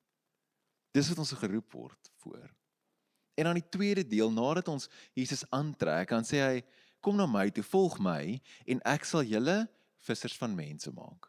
Dis 0.96 1.10
wat 1.12 1.20
ons 1.24 1.34
geroep 1.36 1.74
word 1.76 2.12
voor. 2.24 2.48
En 3.36 3.50
dan 3.50 3.58
die 3.60 3.70
tweede 3.70 4.06
deel, 4.08 4.32
nadat 4.32 4.70
ons 4.72 4.88
Jesus 5.18 5.44
aantrek, 5.52 6.14
dan 6.14 6.24
sê 6.24 6.40
hy, 6.40 6.62
kom 7.04 7.18
na 7.20 7.28
my 7.28 7.50
toe, 7.52 7.66
volg 7.68 7.98
my 8.00 8.38
en 8.72 8.84
ek 8.88 9.04
sal 9.08 9.26
julle 9.28 9.66
vissers 10.08 10.38
van 10.40 10.56
mense 10.56 10.92
maak. 10.96 11.28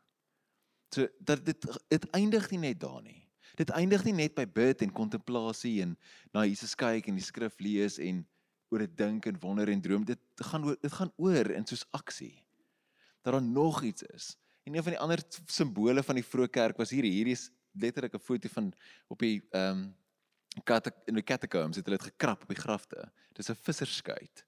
So 0.94 1.08
dat 1.18 1.42
dit 1.44 1.66
dit 1.90 2.10
eindig 2.14 2.50
nie 2.52 2.62
net 2.68 2.80
daar 2.80 3.02
nie. 3.02 3.25
Dit 3.56 3.72
eindig 3.72 4.04
nie 4.04 4.14
net 4.16 4.34
by 4.36 4.44
bid 4.46 4.82
en 4.84 4.92
kontemplasie 4.92 5.80
en 5.82 5.96
na 6.34 6.44
Jesus 6.44 6.75
kyk 6.78 7.08
en 7.08 7.16
die 7.16 7.25
skrif 7.25 7.56
lees 7.64 7.98
en 7.98 8.25
oor 8.68 8.84
dit 8.84 8.96
dink 8.98 9.26
en 9.30 9.38
wonder 9.40 9.70
en 9.72 9.82
droom. 9.82 10.04
Dit 10.04 10.20
gaan 10.50 10.64
oor 10.64 10.76
dit 10.80 10.92
gaan 10.92 11.12
oor 11.16 11.50
in 11.54 11.66
soos 11.66 11.86
aksie. 11.96 12.34
Dat 13.25 13.32
daar 13.32 13.42
nog 13.42 13.82
iets 13.82 14.04
is. 14.12 14.34
En 14.66 14.75
een 14.75 14.82
van 14.82 14.92
die 14.92 15.00
ander 15.00 15.22
simbole 15.46 16.02
van 16.02 16.18
die 16.18 16.26
vroeë 16.26 16.50
kerk 16.50 16.76
was 16.82 16.90
hier 16.90 17.06
hier 17.06 17.30
is 17.32 17.50
letterlik 17.72 18.14
'n 18.14 18.20
foto 18.20 18.48
van 18.48 18.72
op 19.08 19.18
die 19.18 19.42
ehm 19.50 19.78
um, 19.78 19.94
kat 20.64 20.90
in 21.04 21.14
die 21.14 21.22
catacombs 21.22 21.76
het 21.76 21.84
hulle 21.84 21.98
dit 21.98 22.12
gekrap 22.12 22.42
op 22.42 22.48
die 22.48 22.60
grafte. 22.60 23.12
Dis 23.32 23.50
'n 23.50 23.54
visserskuit. 23.54 24.46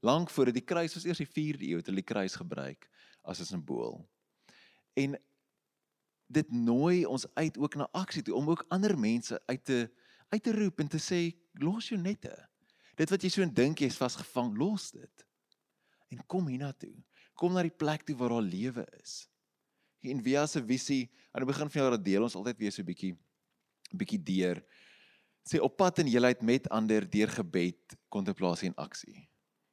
Lank 0.00 0.30
voor 0.30 0.44
dit 0.44 0.54
die 0.54 0.64
kruis 0.64 0.94
was 0.94 1.04
eers 1.04 1.18
die 1.18 1.26
4de 1.26 1.66
eeu 1.68 1.76
het 1.76 1.86
hulle 1.86 2.02
die 2.02 2.12
kruis 2.12 2.34
gebruik 2.34 2.88
as 3.22 3.40
'n 3.40 3.44
simbool. 3.44 4.08
En 4.94 5.18
dit 6.28 6.50
nooi 6.52 7.06
ons 7.08 7.24
uit 7.34 7.56
ook 7.58 7.74
na 7.80 7.88
aksie 7.96 8.22
toe 8.22 8.36
om 8.36 8.50
ook 8.52 8.66
ander 8.68 8.94
mense 8.98 9.40
uit 9.46 9.64
te 9.64 9.88
uit 10.28 10.42
te 10.44 10.52
roep 10.52 10.80
en 10.80 10.88
te 10.92 11.00
sê 11.00 11.20
los 11.56 11.88
jou 11.88 11.96
nette. 12.00 12.32
Dit 13.00 13.08
wat 13.08 13.22
jy 13.24 13.30
so 13.32 13.46
dink 13.48 13.80
jy's 13.80 13.96
vasgevang, 13.96 14.52
los 14.60 14.90
dit. 14.92 15.24
En 16.12 16.20
kom 16.26 16.50
hiernatoe. 16.50 16.92
Kom 17.38 17.54
na 17.56 17.62
die 17.64 17.72
plek 17.72 18.04
toe 18.04 18.16
waar 18.18 18.34
daar 18.34 18.44
lewe 18.44 18.84
is. 19.00 19.22
En 20.04 20.20
via 20.22 20.44
se 20.46 20.60
visie 20.64 21.06
aan 21.32 21.44
die 21.44 21.48
begin 21.48 21.70
van 21.72 21.82
jaar 21.82 21.96
deel 22.02 22.26
ons 22.26 22.36
altyd 22.36 22.60
weer 22.60 22.72
so 22.72 22.82
'n 22.82 22.90
bietjie 22.90 23.16
bietjie 23.96 24.20
deur 24.20 24.60
sê 25.48 25.60
op 25.64 25.76
pad 25.76 25.98
in 25.98 26.10
heelheid 26.12 26.42
met 26.42 26.68
ander 26.68 27.08
deur 27.08 27.28
gebed, 27.28 27.96
kontemplasie 28.08 28.68
en 28.68 28.74
aksie. 28.76 29.28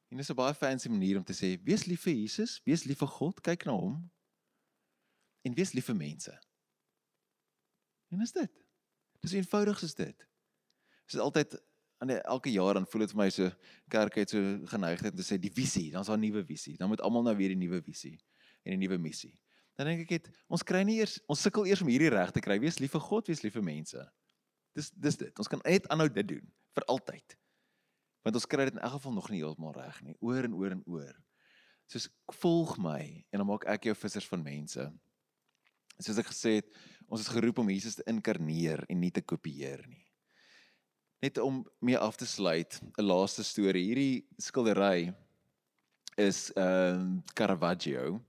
En 0.09 0.17
dis 0.17 0.29
'n 0.29 0.35
baie 0.35 0.53
fancy 0.53 0.89
manier 0.89 1.17
om 1.17 1.23
te 1.23 1.33
sê 1.33 1.61
wees 1.63 1.85
lief 1.85 2.01
vir 2.01 2.13
Jesus, 2.13 2.61
wees 2.63 2.85
lief 2.85 2.97
vir 2.97 3.07
God, 3.07 3.41
kyk 3.41 3.65
na 3.65 3.71
hom 3.71 4.11
en 5.41 5.53
wees 5.53 5.73
lief 5.73 5.85
vir 5.85 5.95
mense. 5.95 6.39
En 8.15 8.23
is 8.23 8.31
dit? 8.35 8.51
Dis 9.25 9.35
eenvoudig 9.35 9.79
soos 9.79 9.95
dit. 9.97 10.27
Dis 11.05 11.19
altyd 11.19 11.57
aan 12.03 12.09
elke 12.15 12.51
jaar 12.51 12.77
dan 12.77 12.87
voel 12.87 13.05
dit 13.05 13.13
vir 13.13 13.21
my 13.21 13.27
so 13.33 13.49
kerk 13.91 14.19
het 14.19 14.33
so 14.33 14.41
geneigtheid 14.71 15.15
om 15.15 15.19
te 15.19 15.25
sê 15.27 15.37
die 15.41 15.51
visie, 15.53 15.89
dan's 15.91 16.07
daar 16.11 16.17
'n 16.17 16.23
nuwe 16.23 16.43
visie. 16.45 16.77
Dan 16.77 16.91
moet 16.91 17.01
almal 17.01 17.23
nou 17.23 17.35
weer 17.35 17.51
die 17.53 17.59
nuwe 17.59 17.81
visie 17.81 18.19
en 18.63 18.73
'n 18.73 18.79
nuwe 18.79 18.97
missie. 18.97 19.39
Dan 19.75 19.87
dink 19.87 20.01
ek 20.05 20.09
het 20.09 20.29
ons 20.47 20.63
kry 20.63 20.83
nie 20.83 20.99
eers 20.99 21.19
ons 21.27 21.41
sukkel 21.41 21.65
eers 21.65 21.81
om 21.81 21.87
hierdie 21.87 22.09
reg 22.09 22.31
te 22.31 22.39
kry. 22.39 22.59
Wees 22.59 22.79
lief 22.79 22.91
vir 22.91 23.01
God, 23.01 23.27
wees 23.27 23.43
lief 23.43 23.53
vir 23.53 23.63
mense. 23.63 24.11
Dis 24.73 24.91
dis 24.91 25.17
dit. 25.17 25.39
Ons 25.39 25.47
kan 25.47 25.61
net 25.65 25.87
aanhou 25.87 26.07
dit 26.09 26.27
doen 26.27 26.53
vir 26.75 26.85
altyd. 26.91 27.37
Want 28.23 28.35
ons 28.35 28.45
kry 28.45 28.65
dit 28.65 28.73
in 28.73 28.79
elk 28.79 28.97
geval 28.97 29.13
nog 29.13 29.29
nie 29.29 29.41
heeltemal 29.43 29.75
reg 29.75 30.01
nie. 30.01 30.15
Oor 30.19 30.43
en 30.43 30.53
oor 30.53 30.71
en 30.71 30.83
oor. 30.85 31.15
Soos 31.91 32.09
volg 32.39 32.77
my 32.77 33.25
en 33.31 33.43
dan 33.43 33.47
maak 33.47 33.67
ek 33.69 33.83
jou 33.83 33.95
vissers 33.95 34.27
van 34.27 34.43
mense. 34.43 34.87
Soos 35.99 36.17
ek 36.17 36.31
gesê 36.31 36.57
het, 36.59 36.71
ons 37.07 37.21
is 37.21 37.31
geroep 37.31 37.59
om 37.61 37.69
Jesus 37.69 37.95
te 37.95 38.05
inkarneer 38.09 38.83
en 38.89 38.99
nie 38.99 39.11
te 39.11 39.21
kopieer 39.21 39.85
nie. 39.87 40.03
Net 41.23 41.37
om 41.41 41.63
mee 41.79 41.97
af 41.97 42.17
te 42.17 42.25
sluit, 42.25 42.81
'n 42.97 43.05
laaste 43.05 43.43
storie. 43.43 43.85
Hierdie 43.85 44.25
skildery 44.37 45.13
is 46.17 46.51
ehm 46.55 47.17
uh, 47.17 47.21
Caravaggio. 47.33 48.21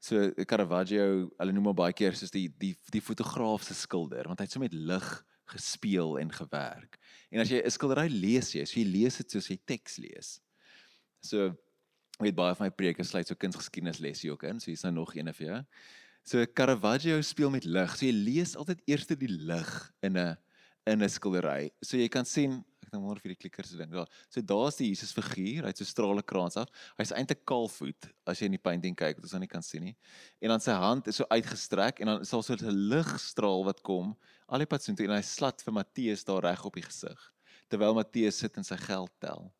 So 0.00 0.30
Caravaggio, 0.46 1.30
hulle 1.38 1.52
noem 1.52 1.66
hom 1.70 1.76
baie 1.76 1.92
keer 1.92 2.16
soos 2.16 2.30
die 2.30 2.48
die 2.58 2.74
die 2.90 3.02
fotograaf 3.04 3.62
se 3.62 3.74
skilder 3.74 4.28
want 4.28 4.40
hy 4.40 4.46
het 4.48 4.52
so 4.52 4.62
met 4.62 4.72
lig 4.74 5.08
gespeel 5.50 6.18
en 6.18 6.30
gewerk. 6.32 6.98
En 7.30 7.40
as 7.40 7.50
jy 7.50 7.60
'n 7.60 7.70
skildery 7.70 8.08
lees 8.08 8.54
jy, 8.54 8.64
so 8.64 8.80
jy 8.80 8.86
lees 8.86 9.16
dit 9.16 9.30
soos 9.30 9.48
jy 9.48 9.58
teks 9.66 9.98
lees. 9.98 10.40
So 11.20 11.52
weet 12.20 12.36
baie 12.36 12.54
van 12.54 12.66
my 12.66 12.70
preke 12.70 13.04
sluit 13.04 13.28
so 13.28 13.34
kunsgeskiedenis 13.34 14.00
les 14.00 14.22
hier 14.22 14.32
ook 14.32 14.44
in, 14.44 14.60
so 14.60 14.70
hier's 14.70 14.84
nou 14.84 14.92
nog 14.92 15.14
een 15.14 15.32
vir 15.34 15.46
jou. 15.46 15.60
So 16.22 16.44
Caravaggio 16.46 17.20
speel 17.22 17.50
met 17.50 17.64
lig. 17.64 17.96
So 17.96 18.06
jy 18.06 18.12
lees 18.12 18.56
altyd 18.56 18.82
eers 18.86 19.06
die 19.06 19.28
lig 19.28 19.92
in 20.02 20.16
'n 20.16 20.36
in 20.86 21.02
'n 21.02 21.08
skildery. 21.08 21.70
So 21.82 21.96
jy 21.96 22.08
kan 22.08 22.24
sien, 22.24 22.64
ek 22.82 22.90
dink 22.90 23.04
maar 23.04 23.20
vir 23.20 23.34
die 23.34 23.36
klikkers 23.36 23.70
se 23.70 23.76
ding. 23.76 23.92
Ja, 23.92 24.04
so 24.28 24.40
daar's 24.40 24.76
die 24.76 24.88
Jesus 24.88 25.12
figuur, 25.12 25.64
hy't 25.64 25.78
so 25.78 25.84
strale 25.84 26.22
kraans 26.22 26.56
af. 26.56 26.68
Hy's 26.98 27.12
eintlik 27.12 27.44
kaalvoet 27.44 28.10
as 28.26 28.40
jy 28.40 28.46
in 28.46 28.56
die 28.56 28.62
painting 28.62 28.96
kyk, 28.96 29.16
wat 29.16 29.24
ons 29.24 29.34
aan 29.34 29.40
nie 29.44 29.50
kan 29.50 29.62
sien 29.62 29.84
nie. 29.84 29.96
En 30.40 30.50
dan 30.50 30.60
sy 30.60 30.72
hand 30.72 31.06
is 31.06 31.16
so 31.16 31.24
uitgestrek 31.30 32.00
en 32.00 32.06
dan 32.06 32.20
is 32.22 32.30
daar 32.30 32.42
so 32.42 32.54
'n 32.54 32.88
ligstraal 32.90 33.64
wat 33.64 33.82
kom 33.82 34.16
al 34.48 34.58
die 34.58 34.66
pad 34.66 34.82
so 34.82 34.92
toe 34.94 35.06
en 35.06 35.14
hy 35.14 35.22
slat 35.22 35.62
vir 35.62 35.72
Matteus 35.72 36.24
daar 36.24 36.42
reg 36.42 36.64
op 36.64 36.74
die 36.74 36.82
gesig. 36.82 37.18
Terwyl 37.68 37.94
Matteus 37.94 38.38
sit 38.38 38.56
en 38.56 38.64
sy 38.64 38.76
geld 38.76 39.12
tel. 39.20 39.52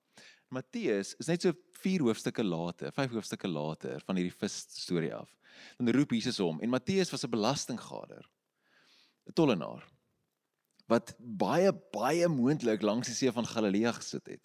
Matteus 0.51 1.15
is 1.21 1.29
net 1.29 1.43
so 1.43 1.53
4 1.81 2.01
hoofstukke 2.01 2.43
later, 2.43 2.91
5 2.91 3.11
hoofstukke 3.11 3.49
later 3.49 4.01
van 4.01 4.17
hierdie 4.17 4.35
vis 4.35 4.67
storie 4.69 5.15
af. 5.15 5.31
Dan 5.79 5.93
roep 5.95 6.11
Jesus 6.17 6.39
hom 6.39 6.61
en 6.61 6.69
Matteus 6.69 7.11
was 7.11 7.25
'n 7.25 7.31
belastinggader. 7.31 8.25
'n 9.27 9.33
Tollenaar 9.33 9.87
wat 10.91 11.13
baie 11.19 11.71
baie 11.95 12.29
moontlik 12.29 12.83
langs 12.83 13.11
die 13.11 13.15
see 13.15 13.33
van 13.33 13.47
Galilea 13.47 13.93
gesit 13.95 14.27
het. 14.27 14.41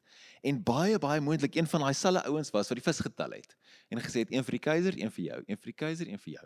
En 0.46 0.62
baie 0.64 1.00
baie 1.02 1.22
moontlik 1.24 1.58
een 1.58 1.68
van 1.68 1.88
daai 1.88 1.96
selfe 1.98 2.26
ouens 2.30 2.52
was 2.54 2.70
wat 2.70 2.78
die 2.78 2.86
vis 2.86 3.02
getel 3.08 3.34
het 3.34 3.56
en 3.90 4.02
gesê 4.02 4.26
het 4.26 4.34
een 4.34 4.46
vir 4.46 4.58
die 4.58 4.66
keiser, 4.68 4.98
een 5.00 5.12
vir 5.12 5.26
jou, 5.26 5.40
een 5.48 5.58
vir 5.58 5.72
die 5.72 5.80
keiser, 5.82 6.10
een 6.10 6.22
vir 6.22 6.34
jou. 6.38 6.46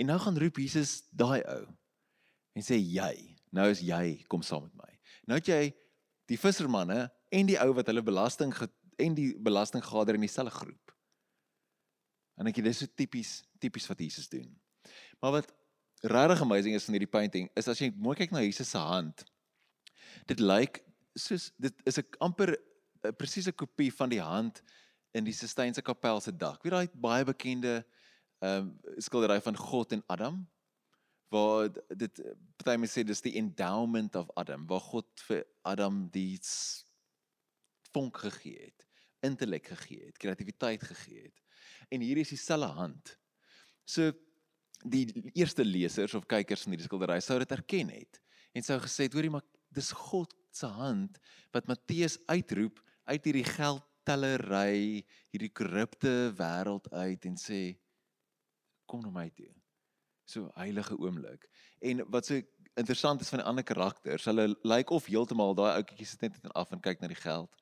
En 0.00 0.08
nou 0.08 0.18
gaan 0.24 0.38
roep 0.38 0.60
Jesus 0.62 1.02
daai 1.10 1.42
ou 1.42 1.62
en 2.56 2.64
sê 2.64 2.76
jy, 2.76 3.36
nou 3.52 3.68
is 3.72 3.80
jy 3.84 4.22
kom 4.32 4.44
saam 4.44 4.64
met 4.68 4.76
my. 4.80 4.90
Nou 5.28 5.38
het 5.40 5.48
jy 5.48 5.62
die 6.30 6.40
vissermanne 6.40 7.06
en 7.32 7.48
die 7.48 7.58
ou 7.60 7.72
wat 7.76 7.88
hulle 7.88 8.04
belasting 8.04 8.52
en 9.00 9.16
die 9.16 9.32
belastinggader 9.40 10.16
in 10.16 10.24
dieselfde 10.24 10.56
groep. 10.56 10.91
En 12.40 12.48
ek 12.48 12.62
dis 12.64 12.82
so 12.82 12.86
tipies 12.86 13.42
tipies 13.62 13.86
wat 13.86 14.00
Jesus 14.02 14.28
doen. 14.28 14.48
Maar 15.20 15.38
wat 15.38 15.52
regtig 16.02 16.40
amazing 16.42 16.74
is 16.74 16.84
van 16.84 16.96
hierdie 16.96 17.10
painting 17.10 17.50
is 17.54 17.68
as 17.70 17.78
jy 17.78 17.92
mooi 17.94 18.16
kyk 18.18 18.32
na 18.34 18.42
Jesus 18.42 18.72
se 18.74 18.78
hand. 18.78 19.24
Dit 20.26 20.42
lyk 20.42 20.82
soos 21.18 21.50
dit 21.60 21.74
is 21.86 21.98
'n 21.98 22.06
amper 22.18 22.56
'n 23.04 23.14
presiese 23.16 23.52
kopie 23.52 23.92
van 23.92 24.08
die 24.08 24.22
hand 24.22 24.62
in 25.12 25.24
die 25.24 25.36
Sistynse 25.36 25.82
kapel 25.82 26.20
se 26.20 26.32
dak. 26.32 26.62
Wie 26.62 26.70
daai 26.70 26.88
baie 26.94 27.24
bekende 27.24 27.84
ehm 28.42 28.72
um, 28.72 28.80
skildery 28.98 29.40
van 29.40 29.56
God 29.56 29.92
en 29.92 30.02
Adam 30.08 30.46
waar 31.32 31.70
dit 31.96 32.20
party 32.56 32.76
mense 32.76 32.98
sê 32.98 33.04
dis 33.06 33.22
die 33.24 33.36
endowment 33.40 34.16
of 34.16 34.30
Adam 34.36 34.66
waar 34.66 34.80
God 34.80 35.06
vir 35.28 35.44
Adam 35.62 36.08
die 36.12 36.38
vonk 37.92 38.18
gegee 38.24 38.58
het, 38.66 38.86
intellek 39.20 39.66
gegee 39.72 40.06
het, 40.06 40.18
kreatiwiteit 40.18 40.82
gegee 40.82 41.22
het. 41.22 41.41
En 41.92 42.00
hier 42.00 42.20
is 42.22 42.32
dieselfde 42.32 42.72
hand. 42.76 43.16
So 43.84 44.12
die 44.82 45.06
eerste 45.36 45.64
lesers 45.64 46.14
of 46.18 46.26
kykers 46.26 46.64
van 46.64 46.74
hierdie 46.74 46.88
skildery 46.88 47.20
sou 47.22 47.38
dit 47.42 47.52
erken 47.54 47.92
het 47.94 48.18
en 48.56 48.64
sou 48.66 48.78
gesê 48.82 49.06
het 49.06 49.14
hoorie 49.14 49.30
maar 49.30 49.44
dis 49.72 49.92
God 49.94 50.32
se 50.52 50.66
hand 50.66 51.20
wat 51.54 51.68
Matteus 51.70 52.18
uitroep 52.26 52.80
uit 53.08 53.28
hierdie 53.28 53.46
geldtellery, 53.46 55.04
hierdie 55.32 55.52
korrupte 55.54 56.32
wêreld 56.38 56.88
uit 56.92 57.28
en 57.30 57.38
sê 57.40 57.60
kom 58.90 59.04
na 59.04 59.12
my 59.14 59.28
toe. 59.36 59.50
So 60.28 60.50
heilige 60.56 60.98
oomblik. 60.98 61.46
En 61.80 62.04
wat 62.12 62.28
so 62.28 62.40
interessant 62.78 63.20
is 63.20 63.30
van 63.32 63.42
die 63.42 63.48
ander 63.48 63.66
karakters, 63.66 64.26
hulle 64.28 64.48
lyk 64.52 64.64
like 64.64 64.94
of 64.94 65.08
heeltemal 65.10 65.56
daai 65.56 65.74
ouetjie 65.78 66.08
sit 66.08 66.22
net 66.24 66.38
af 66.56 66.72
en 66.72 66.82
kyk 66.82 67.02
na 67.02 67.10
die 67.10 67.18
geld. 67.18 67.52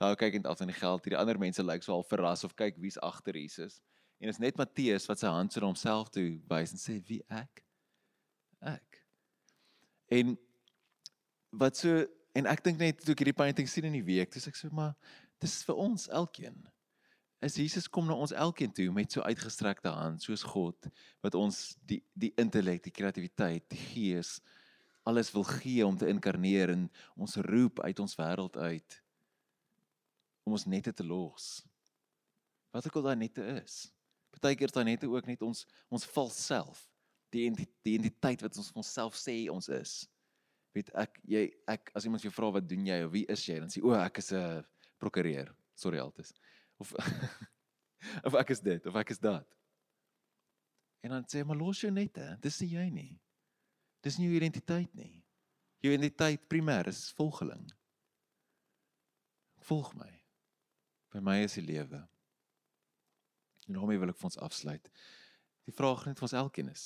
Daai 0.00 0.16
kyk 0.16 0.38
net 0.38 0.46
af 0.48 0.60
na 0.62 0.70
die 0.70 0.78
geld. 0.78 1.04
Hierdie 1.04 1.18
ander 1.20 1.38
mense 1.38 1.62
lyk 1.62 1.82
like 1.82 1.84
so 1.84 1.98
al 1.98 2.06
verras 2.08 2.44
of 2.46 2.54
kyk 2.56 2.78
wie's 2.80 2.96
agter 3.04 3.36
Jesus. 3.36 3.80
En 4.20 4.32
is 4.32 4.40
net 4.40 4.56
Matteus 4.56 5.06
wat 5.08 5.20
sy 5.20 5.28
hand 5.28 5.52
so 5.52 5.60
na 5.60 5.68
homself 5.68 6.08
toe 6.12 6.38
wys 6.48 6.72
en 6.72 6.80
sê 6.80 6.96
wie 7.08 7.20
ek? 7.28 7.60
Ek. 8.64 9.00
En 10.16 10.38
wat 11.60 11.76
so 11.76 12.06
en 12.36 12.48
ek 12.48 12.62
dink 12.64 12.80
net 12.80 13.02
toe 13.04 13.12
ek 13.12 13.24
hierdie 13.24 13.36
painting 13.36 13.68
sien 13.68 13.90
in 13.90 13.98
die 13.98 14.06
week, 14.06 14.32
dis 14.32 14.48
ek 14.48 14.56
sê 14.56 14.70
maar 14.72 14.94
dis 15.42 15.58
vir 15.68 15.82
ons 15.84 16.08
elkeen. 16.16 16.56
As 17.44 17.56
Jesus 17.60 17.88
kom 17.88 18.08
na 18.08 18.16
ons 18.16 18.32
elkeen 18.36 18.72
toe 18.76 18.88
met 18.92 19.12
so 19.12 19.24
uitgestrekte 19.24 19.92
hand 19.92 20.24
soos 20.24 20.44
God 20.44 20.88
wat 21.24 21.36
ons 21.36 21.74
die 21.84 22.00
die 22.16 22.32
intellek, 22.40 22.86
die 22.88 22.96
kreatiwiteit, 22.96 23.68
die 23.68 23.84
gees 23.92 24.38
alles 25.04 25.32
wil 25.32 25.44
gee 25.48 25.84
om 25.84 25.96
te 25.96 26.08
inkarneer 26.08 26.72
en 26.72 26.88
ons 27.20 27.36
roep 27.48 27.80
uit 27.84 28.00
ons 28.00 28.16
wêreld 28.16 28.56
uit 28.60 29.00
om 30.44 30.56
ons 30.56 30.66
nette 30.66 30.92
te 30.92 31.04
los. 31.06 31.60
Wat 32.74 32.86
ek 32.86 32.96
al 32.96 33.08
daai 33.10 33.18
nette 33.18 33.44
is. 33.58 33.82
Partykeer 34.30 34.70
is 34.70 34.76
daai 34.76 34.86
nette 34.92 35.10
ook 35.10 35.26
net 35.26 35.42
ons 35.42 35.64
ons 35.90 36.06
vals 36.14 36.38
self, 36.46 36.84
die 37.34 37.46
identiteit 37.48 38.42
wat 38.44 38.56
ons 38.58 38.70
van 38.72 38.82
onsself 38.82 39.18
sê 39.18 39.36
ons 39.52 39.68
is. 39.74 39.94
Weet 40.74 40.92
ek 40.98 41.18
jy 41.26 41.46
ek 41.70 41.90
as 41.98 42.06
iemand 42.06 42.22
jou 42.24 42.32
vra 42.34 42.52
wat 42.58 42.68
doen 42.70 42.86
jy 42.86 43.00
of 43.06 43.14
wie 43.14 43.26
is 43.30 43.42
jy 43.46 43.58
dan 43.58 43.72
sê 43.72 43.82
o 43.82 43.94
ek 43.96 44.22
is 44.22 44.32
'n 44.32 44.62
prokureur. 44.98 45.50
Sorry 45.74 45.98
altes. 45.98 46.32
Of 46.78 46.94
of 48.26 48.34
ek 48.34 48.50
is 48.50 48.60
dit 48.60 48.86
of 48.86 48.96
ek 48.96 49.10
is 49.10 49.18
dat. 49.18 49.46
En 51.02 51.10
dan 51.10 51.24
sê 51.26 51.44
maar 51.44 51.56
los 51.56 51.80
jou 51.80 51.90
nette. 51.90 52.36
Dis 52.40 52.60
nie 52.60 52.70
jy 52.76 52.90
nie. 52.90 53.20
Dis 54.02 54.18
nie 54.18 54.28
jou 54.28 54.36
identiteit 54.36 54.94
nie. 54.94 55.24
Jou 55.80 55.92
identiteit 55.92 56.48
primêr 56.48 56.86
is 56.88 57.10
volgeling. 57.16 57.66
Volg 59.60 59.94
my. 59.94 60.19
By 61.10 61.18
my 61.18 61.40
is 61.42 61.56
die 61.58 61.66
lewe. 61.66 62.00
En 63.66 63.76
daarmee 63.78 63.98
wil 63.98 64.12
ek 64.12 64.18
vir 64.18 64.30
ons 64.30 64.40
afsluit. 64.46 64.90
Die 65.66 65.74
vraag 65.74 66.06
net 66.06 66.18
vir 66.18 66.26
ons 66.28 66.38
elkeen 66.38 66.70
is: 66.70 66.84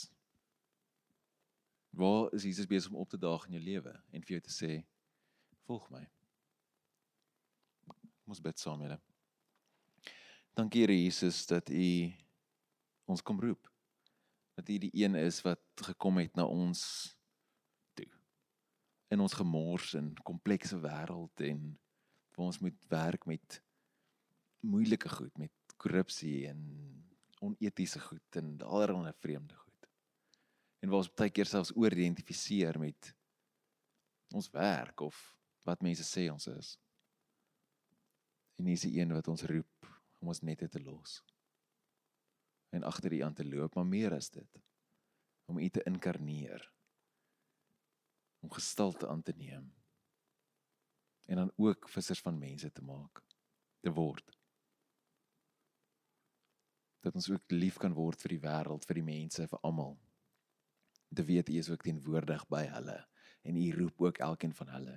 Waar 1.94 2.32
is 2.36 2.46
Jesus 2.48 2.68
besig 2.68 2.92
om 2.92 3.02
op 3.04 3.10
te 3.12 3.20
daag 3.20 3.46
in 3.48 3.58
jou 3.58 3.64
lewe 3.64 3.92
en 4.12 4.24
vir 4.24 4.36
jou 4.36 4.42
te 4.44 4.52
sê: 4.52 4.70
"Volg 5.68 5.90
my." 5.92 6.02
Ons 8.24 8.40
bid 8.40 8.58
saam 8.58 8.80
julle. 8.80 8.96
Dankie 10.56 10.80
Here 10.84 10.96
Jesus 10.96 11.46
dat 11.46 11.68
U 11.70 12.12
ons 13.04 13.22
kom 13.22 13.40
roep. 13.40 13.68
Dat 14.54 14.68
U 14.68 14.78
die 14.78 14.90
een 14.94 15.14
is 15.14 15.42
wat 15.44 15.60
gekom 15.76 16.18
het 16.18 16.36
na 16.36 16.46
ons 16.46 16.80
toe. 17.94 18.08
In 19.08 19.20
ons 19.20 19.36
gemors 19.36 19.94
en 19.94 20.14
komplekse 20.22 20.78
wêreld 20.80 21.40
en 21.40 21.78
waar 22.34 22.46
ons 22.46 22.58
moet 22.58 22.88
werk 22.88 23.26
met 23.26 23.60
moeilike 24.64 25.08
goed, 25.12 25.36
met 25.38 25.76
korrupsie 25.76 26.46
en 26.48 26.60
onetiese 27.44 28.00
goed 28.00 28.40
en 28.40 28.56
allerlei 28.62 29.12
vreemde 29.20 29.54
goed 29.54 29.64
en 30.84 30.90
waar 30.92 31.00
ons 31.00 31.14
baie 31.16 31.32
keer 31.32 31.48
selfs 31.48 31.72
oor-identifiseer 31.80 32.76
met 32.76 33.14
ons 34.36 34.50
werk 34.52 35.00
of 35.00 35.16
wat 35.64 35.84
mense 35.86 36.04
sê 36.04 36.26
ons 36.28 36.44
is. 36.52 36.74
En 38.60 38.68
hier 38.68 38.76
is 38.76 38.84
die 38.84 38.98
een 38.98 39.14
wat 39.16 39.30
ons 39.32 39.46
roep 39.48 39.88
om 40.20 40.28
ons 40.34 40.42
net 40.44 40.60
te 40.68 40.82
los. 40.84 41.22
En 42.76 42.84
agter 42.84 43.16
U 43.16 43.22
aan 43.24 43.36
te 43.38 43.46
loop, 43.48 43.78
maar 43.78 43.88
meer 43.88 44.12
as 44.12 44.28
dit. 44.34 44.60
Om 45.48 45.62
U 45.62 45.68
te 45.72 45.84
inkarneer. 45.88 46.66
Om 48.44 48.52
gestalte 48.52 49.08
aan 49.08 49.22
te 49.24 49.32
neem. 49.40 49.72
En 51.32 51.40
dan 51.40 51.52
ook 51.56 51.88
vissers 51.88 52.20
van 52.20 52.38
mense 52.38 52.68
te 52.72 52.84
maak, 52.84 53.22
te 53.80 53.92
word. 53.92 54.36
Dat 57.04 57.14
ons 57.14 57.30
ook 57.30 57.52
lief 57.52 57.76
kan 57.80 57.92
word 57.92 58.22
vir 58.24 58.36
die 58.36 58.42
wêreld, 58.42 58.86
vir 58.88 59.00
die 59.00 59.08
mense, 59.12 59.46
vir 59.48 59.60
almal 59.62 59.98
te 61.14 61.24
weet 61.24 61.48
U 61.48 61.58
is 61.58 61.70
ook 61.70 61.82
teenwoordig 61.82 62.46
by 62.50 62.64
hulle 62.74 62.98
en 63.44 63.56
U 63.56 63.70
roep 63.76 64.02
ook 64.02 64.18
elkeen 64.18 64.54
van 64.54 64.68
hulle 64.68 64.96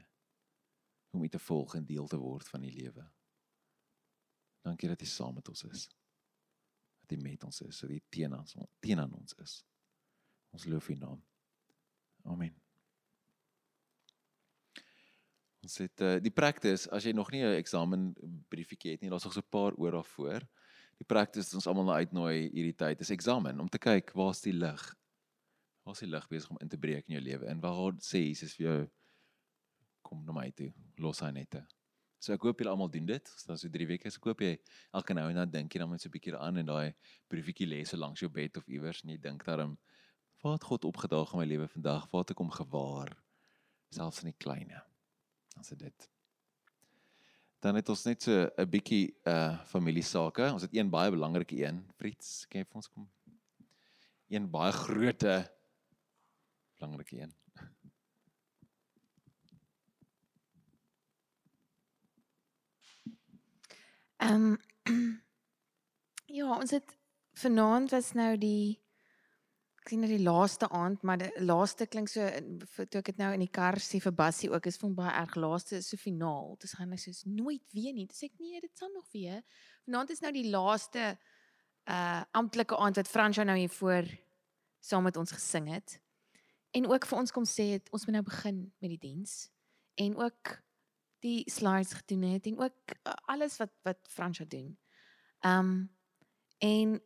om 1.11 1.23
U 1.23 1.29
te 1.29 1.39
volg 1.39 1.75
en 1.75 1.85
deel 1.85 2.07
te 2.07 2.17
word 2.17 2.47
van 2.47 2.63
U 2.63 2.71
lewe. 2.71 3.05
Dankie 4.61 4.89
dat 4.89 5.01
U 5.01 5.05
saam 5.05 5.33
met 5.33 5.49
ons 5.49 5.63
is. 5.63 5.87
Dat 6.99 7.17
U 7.17 7.21
met 7.21 7.43
ons 7.43 7.61
is, 7.61 7.79
dat 7.79 7.89
U 7.89 7.99
teen 8.09 8.37
ons 8.37 8.55
teen 8.79 8.99
aan 8.99 9.13
ons 9.13 9.35
is. 9.43 9.59
Ons 10.49 10.65
loof 10.65 10.89
U 10.89 10.95
naam. 10.95 11.21
Amen. 12.23 12.55
Ons 15.63 15.77
het 15.83 16.01
uh, 16.01 16.15
die 16.23 16.31
praktis 16.31 16.87
as 16.95 17.03
jy 17.03 17.11
nog 17.15 17.31
nie 17.31 17.43
'n 17.43 17.57
eksamen 17.59 18.13
briefietjie 18.47 18.91
het 18.91 19.01
nie, 19.01 19.09
daar's 19.09 19.23
nog 19.23 19.33
so 19.33 19.39
'n 19.39 19.49
paar 19.49 19.73
oor 19.75 19.91
daarvoor. 19.91 20.47
Die 20.97 21.05
praktis 21.05 21.53
ons 21.53 21.67
almal 21.69 21.85
nou 21.85 21.95
uitnooi 21.95 22.49
hierdie 22.49 22.75
tyd. 22.75 23.01
Is 23.01 23.13
eksamen 23.13 23.59
om 23.59 23.69
te 23.69 23.81
kyk 23.81 24.13
waar's 24.17 24.41
die 24.41 24.55
lig? 24.55 24.83
Waar 25.85 25.95
is 25.95 26.03
die 26.03 26.11
lig 26.11 26.27
besig 26.27 26.51
om 26.51 26.61
in 26.61 26.69
te 26.69 26.77
breek 26.77 27.07
in 27.07 27.19
jou 27.19 27.23
lewe? 27.23 27.47
En 27.47 27.61
waar 27.63 27.93
sê 28.01 28.25
Jesus 28.25 28.57
vir 28.57 28.67
jou 28.67 28.77
kom 30.01 30.25
na 30.25 30.33
my 30.33 30.49
toe 30.55 30.71
los 31.03 31.19
hy 31.21 31.31
nette 31.35 31.67
so 32.19 32.33
ek 32.33 32.47
hoop 32.47 32.61
julle 32.61 32.73
almal 32.73 32.89
doen 32.91 33.07
dit. 33.07 33.31
As 33.35 33.45
dan 33.47 33.59
so 33.59 33.69
3 33.71 33.87
weke 33.91 34.11
se 34.11 34.21
koop 34.21 34.41
jy 34.43 34.55
elke 34.97 35.15
nou 35.17 35.27
en 35.29 35.41
dan 35.41 35.53
dink 35.53 35.73
jy 35.73 35.81
dan 35.83 35.91
met 35.91 36.01
so 36.01 36.09
'n 36.09 36.15
bietjie 36.15 36.35
aan 36.35 36.57
en 36.57 36.65
daai 36.65 36.93
briefietjie 37.29 37.69
lê 37.69 37.85
so 37.85 37.97
langs 37.97 38.21
jou 38.21 38.29
bed 38.29 38.57
of 38.57 38.67
iewers 38.67 39.03
en 39.03 39.11
jy 39.13 39.17
dink 39.21 39.45
daarom 39.45 39.77
waar 40.43 40.53
het 40.57 40.63
God 40.63 40.85
opgedaag 40.85 41.33
in 41.33 41.39
my 41.39 41.45
lewe 41.45 41.67
vandag? 41.67 42.09
Waar 42.11 42.21
het 42.21 42.31
ek 42.31 42.37
hom 42.37 42.51
gewaar? 42.51 43.09
Selfs 43.91 44.23
in 44.23 44.31
die 44.31 44.37
kleine 44.37 44.83
dan 45.55 45.63
sê 45.63 45.77
dit 45.77 46.09
dan 47.59 47.75
het 47.75 47.89
ons 47.89 48.03
net 48.05 48.23
so 48.23 48.49
'n 48.57 48.69
bietjie 48.69 49.17
uh 49.25 49.57
familie 49.65 50.03
sake 50.03 50.51
ons 50.53 50.61
het 50.61 50.73
een 50.75 50.89
baie 50.89 51.11
belangrike 51.11 51.57
een. 51.57 51.85
Fritz 51.97 52.45
kan 52.45 52.61
jy 52.61 52.65
vir 52.65 52.75
ons 52.75 52.89
kom? 52.89 53.09
Een 54.29 54.49
baie 54.49 54.71
groote 54.71 55.35
belangrike 56.77 57.21
een. 57.21 57.33
Ehm 64.17 64.33
um, 64.33 64.57
ja, 66.37 66.57
ons 66.57 66.71
het 66.71 66.97
vanaand 67.33 67.91
was 67.91 68.13
nou 68.13 68.37
die 68.37 68.81
ek 69.87 69.93
sien 69.93 70.01
nou 70.03 70.09
die 70.11 70.23
laaste 70.25 70.67
aand, 70.75 71.03
maar 71.07 71.21
die 71.21 71.45
laaste 71.47 71.85
klink 71.87 72.09
so 72.11 72.25
toe 72.91 72.99
ek 72.99 73.13
dit 73.13 73.19
nou 73.21 73.29
in 73.31 73.45
die 73.45 73.53
kar 73.55 73.77
sien 73.79 74.01
vir 74.03 74.11
Bassie 74.11 74.49
ook, 74.51 74.65
is 74.67 74.75
vir 74.81 74.91
baie 74.97 75.13
erg 75.15 75.37
laaste 75.39 75.77
is 75.77 75.87
so 75.87 75.99
finaal. 76.01 76.57
Dit 76.59 76.73
gaan 76.75 76.89
nou 76.91 76.97
soos 76.99 77.21
nooit 77.23 77.63
weer 77.71 77.93
nie. 77.95 78.03
Dis 78.09 78.25
ek 78.27 78.33
nee, 78.35 78.59
dit 78.59 78.73
sal 78.75 78.91
nog 78.91 79.05
weer. 79.15 79.45
Vanaand 79.85 80.11
is 80.11 80.19
nou 80.25 80.33
die 80.35 80.49
laaste 80.51 81.13
uh 81.87 82.23
amptelike 82.35 82.75
aand 82.75 82.99
wat 82.99 83.07
Fransjo 83.07 83.45
nou 83.47 83.55
hier 83.55 83.71
voor 83.71 84.09
saam 84.83 85.07
met 85.07 85.15
ons 85.15 85.31
gesing 85.31 85.69
het 85.71 85.95
en 86.75 86.89
ook 86.91 87.07
vir 87.07 87.21
ons 87.21 87.31
kom 87.31 87.45
sê 87.47 87.69
het 87.77 87.87
ons 87.95 88.03
moet 88.09 88.17
nou 88.17 88.23
begin 88.27 88.57
met 88.83 88.91
die 88.91 88.99
diens 89.05 89.37
en 90.03 90.17
ook 90.19 90.51
die 91.23 91.45
slides 91.47 91.95
gedoen 92.01 92.25
het 92.33 92.49
en 92.51 92.59
ook 92.59 92.97
uh, 92.97 93.15
alles 93.31 93.55
wat 93.63 93.71
wat 93.87 94.03
Fransja 94.11 94.43
doen. 94.51 94.75
Um 95.47 95.87
en 96.59 96.99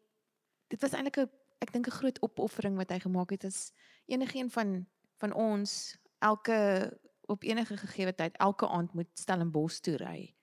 dit 0.73 0.81
was 0.81 0.97
eintlik 0.97 1.21
'n 1.21 1.29
ek 1.62 1.71
dink 1.71 1.88
'n 1.88 2.00
groot 2.00 2.21
opoffering 2.21 2.76
wat 2.76 2.89
hy 2.89 3.00
gemaak 3.00 3.30
het 3.30 3.45
as 3.45 3.71
enigeen 4.06 4.50
van 4.50 4.88
van 5.21 5.34
ons 5.34 5.97
elke 6.19 6.89
op 7.30 7.43
enige 7.43 7.78
gegee 7.78 8.13
tyd 8.13 8.38
elke 8.38 8.67
aand 8.67 8.93
moet 8.93 9.10
Stellenbosch 9.13 9.80
toe 9.80 9.97
ry 9.97 10.36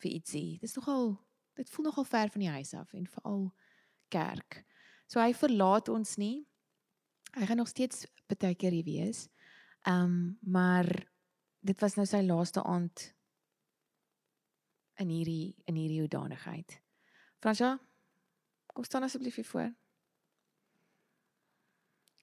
vir 0.00 0.10
ietsie. 0.10 0.58
Dit 0.60 0.70
is 0.70 0.76
nogal 0.78 1.18
dit 1.54 1.70
voel 1.70 1.84
nogal 1.84 2.04
ver 2.04 2.30
van 2.30 2.40
die 2.40 2.50
huis 2.50 2.74
af 2.74 2.92
en 2.92 3.06
veral 3.06 3.50
kerk. 4.08 4.64
So 5.06 5.20
hy 5.20 5.34
verlaat 5.34 5.88
ons 5.88 6.16
nie. 6.16 6.46
Hy 7.36 7.46
gaan 7.46 7.60
nog 7.60 7.68
steeds 7.68 8.06
baie 8.30 8.54
keer 8.54 8.72
hier 8.72 8.86
wees. 8.86 9.28
Ehm 9.82 10.04
um, 10.04 10.38
maar 10.40 10.86
dit 11.60 11.80
was 11.80 11.96
nou 11.96 12.06
sy 12.06 12.22
laaste 12.24 12.62
aand 12.62 13.14
in 15.00 15.08
hierdie 15.08 15.56
in 15.64 15.76
hierdie 15.76 16.00
hoedanigheid. 16.00 16.80
Fransja, 17.40 17.78
kom 18.72 18.84
staan 18.84 19.02
asseblief 19.02 19.34
hier 19.34 19.48
voor. 19.48 19.70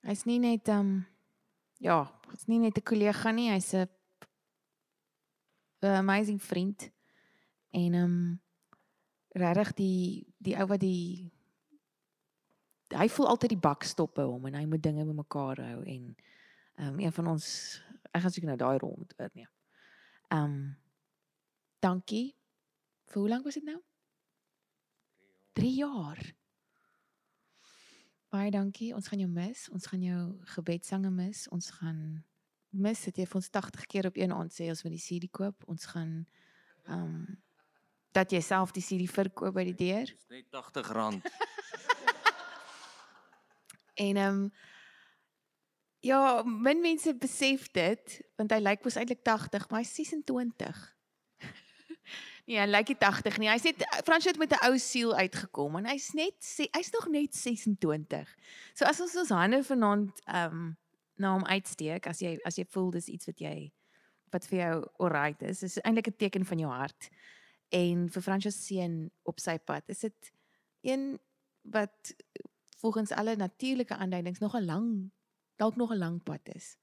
Hy's 0.07 0.23
nie 0.23 0.39
net 0.39 0.69
ehm 0.71 0.79
um, 0.79 0.91
ja, 1.83 2.05
hy's 2.31 2.47
nie 2.47 2.61
net 2.63 2.77
'n 2.79 2.83
kollega 2.87 3.31
nie, 3.31 3.49
hy's 3.51 3.73
'n 3.73 3.89
'n 5.83 5.99
amazing 5.99 6.41
vriend. 6.41 6.91
En 7.71 7.93
ehm 7.93 8.03
um, 8.03 8.41
regtig 9.35 9.73
die 9.73 10.33
die 10.37 10.55
ou 10.55 10.67
wat 10.67 10.79
die 10.79 11.31
hy 12.95 13.09
voel 13.09 13.27
altyd 13.27 13.49
die 13.49 13.65
bak 13.67 13.83
stop 13.83 14.15
by 14.15 14.23
hom 14.23 14.45
en 14.47 14.55
hy 14.55 14.65
moet 14.65 14.83
dinge 14.83 15.05
bymekaar 15.05 15.59
hou 15.59 15.83
en 15.83 16.15
ehm 16.77 16.87
um, 16.87 16.99
een 16.99 17.11
van 17.11 17.27
ons 17.27 17.45
ek 18.13 18.21
gaan 18.21 18.31
seker 18.31 18.47
nou 18.47 18.57
daai 18.57 18.77
rol 18.77 18.95
moet 18.97 19.13
oorneem. 19.19 19.51
Ehm 20.31 20.43
um, 20.43 20.77
dankie. 21.79 22.35
Vir 23.11 23.21
hoe 23.21 23.29
lank 23.29 23.43
was 23.43 23.59
dit 23.59 23.63
nou? 23.63 23.81
3 25.53 25.75
jaar. 25.75 26.36
Baie 28.33 28.51
dankie. 28.51 28.93
Ons 28.95 29.07
gaan 29.07 29.19
jou 29.19 29.29
mis. 29.31 29.67
Ons 29.71 29.87
gaan 29.87 30.01
jou 30.03 30.21
gebedsange 30.55 31.11
mis. 31.11 31.45
Ons 31.55 31.69
gaan 31.79 32.23
mis 32.75 33.03
dit 33.07 33.21
jy 33.21 33.25
vir 33.25 33.39
ons 33.39 33.49
80 33.49 33.85
keer 33.87 34.07
op 34.09 34.17
een 34.19 34.33
aand 34.35 34.53
sê 34.53 34.67
ons 34.69 34.83
moet 34.83 34.95
die 34.97 35.03
CD 35.03 35.29
koop. 35.31 35.67
Ons 35.71 35.89
gaan 35.93 36.25
ehm 36.87 37.03
um, 37.03 37.43
dat 38.15 38.31
jy 38.33 38.39
self 38.41 38.71
die 38.73 38.81
CD 38.81 39.05
verkoop 39.11 39.53
by 39.53 39.63
die 39.67 39.77
deur. 39.77 40.09
Dis 40.09 40.29
net 40.31 40.45
R80. 40.55 41.21
En 43.97 44.15
ehm 44.15 44.43
um, 44.43 44.51
ja, 45.99 46.43
min 46.43 46.81
mense 46.81 47.15
besef 47.17 47.71
dit 47.73 48.19
want 48.37 48.51
hy 48.53 48.59
lyk 48.61 48.83
mos 48.85 48.97
eintlik 48.99 49.23
80, 49.25 49.69
maar 49.69 49.81
hy's 49.81 49.93
26. 49.97 50.83
Nee, 52.47 52.59
hy 52.61 52.67
lyk 52.69 52.93
nie 52.93 52.99
80 53.01 53.37
nie. 53.41 53.49
Hy's 53.51 53.65
net 53.67 53.83
Frans 54.07 54.25
het 54.25 54.37
met 54.39 54.53
'n 54.55 54.65
ou 54.69 54.77
siel 54.79 55.13
uitgekom 55.15 55.77
en 55.77 55.85
hy's 55.85 56.13
net 56.13 56.37
hy's 56.73 56.91
nog 56.91 57.07
net 57.11 57.35
26. 57.35 58.35
So 58.73 58.85
as 58.85 59.01
ons 59.01 59.15
ons 59.15 59.29
hande 59.29 59.63
vanaand 59.63 60.21
ehm 60.25 60.53
um, 60.53 60.77
na 61.17 61.33
hom 61.33 61.45
uitsteek 61.45 62.07
as 62.07 62.21
jy 62.21 62.37
as 62.45 62.57
jy 62.57 62.65
voel 62.69 62.91
dis 62.91 63.07
iets 63.07 63.25
wat 63.25 63.39
jy 63.39 63.71
wat 64.31 64.45
vir 64.45 64.59
jou 64.59 64.75
alright 64.99 65.41
is, 65.41 65.63
is 65.63 65.79
eintlik 65.81 66.07
'n 66.07 66.17
teken 66.17 66.45
van 66.45 66.59
jou 66.59 66.71
hart. 66.71 67.09
En 67.71 68.09
vir 68.09 68.21
Frans 68.21 68.43
se 68.43 68.51
seun 68.51 69.11
op 69.23 69.39
sy 69.39 69.57
pad, 69.57 69.83
is 69.87 69.99
dit 69.99 70.31
een 70.81 71.19
wat 71.61 72.15
volgens 72.79 73.11
alle 73.11 73.35
natuurlike 73.35 73.95
aanduidings 73.95 74.39
nog 74.39 74.55
'n 74.55 74.65
lang 74.65 75.11
dalk 75.57 75.75
nog 75.75 75.91
'n 75.91 75.97
lang 75.97 76.23
pad 76.23 76.41
is. 76.55 76.77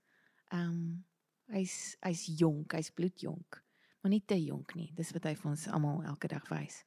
Ehm 0.48 0.60
um, 0.60 1.04
hy's 1.46 1.96
hy's 2.00 2.26
jonk, 2.38 2.72
hy's 2.72 2.90
bloedjonk, 2.90 3.63
maar 4.04 4.12
nie 4.12 4.24
te 4.24 4.36
jonk 4.36 4.74
nie. 4.76 4.90
Dis 4.92 5.14
wat 5.16 5.24
hy 5.24 5.30
vir 5.32 5.48
ons 5.48 5.62
almal 5.72 6.02
elke 6.04 6.28
dag 6.28 6.44
wys. 6.52 6.82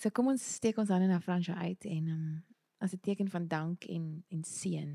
So 0.00 0.08
kom 0.08 0.30
ons 0.32 0.44
steek 0.56 0.78
ons 0.80 0.88
hande 0.88 1.10
na 1.10 1.18
Fransjo 1.20 1.52
uit 1.52 1.84
en 1.84 2.06
um, 2.08 2.22
as 2.80 2.94
'n 2.96 3.00
teken 3.04 3.28
van 3.28 3.48
dank 3.48 3.84
en 3.84 4.24
en 4.32 4.44
seën. 4.44 4.94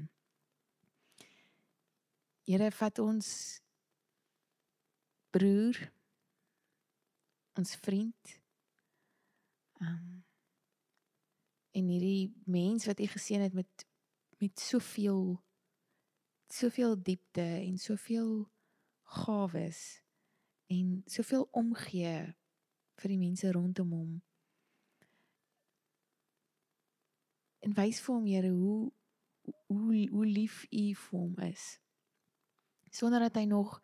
Here 2.50 2.72
vat 2.72 3.00
ons 3.00 3.28
broer 5.30 5.92
ons 7.54 7.76
vriend 7.76 8.42
um, 9.82 10.24
en 11.72 11.88
hierdie 11.88 12.34
mens 12.46 12.86
wat 12.86 13.00
u 13.00 13.06
geseën 13.06 13.42
het 13.42 13.54
met 13.54 13.86
met 14.42 14.60
soveel 14.60 15.44
soveel 16.50 16.98
diepte 17.04 17.46
en 17.46 17.78
soveel 17.78 18.50
gawes 19.04 20.05
en 20.68 21.02
soveel 21.06 21.48
omgee 21.52 22.36
vir 22.96 23.12
die 23.12 23.20
mense 23.20 23.52
rondom 23.52 23.92
hom. 23.94 24.14
En 27.66 27.74
wys 27.78 28.02
vir 28.02 28.16
hom 28.16 28.30
Here 28.30 28.52
hoe 28.54 28.92
hoe 29.70 30.08
hoe 30.10 30.26
lief 30.26 30.64
u 30.72 30.86
vir 30.96 31.20
hom 31.20 31.36
is. 31.46 31.66
Sonder 32.90 33.28
dat 33.28 33.36
hy 33.38 33.46
nog 33.50 33.82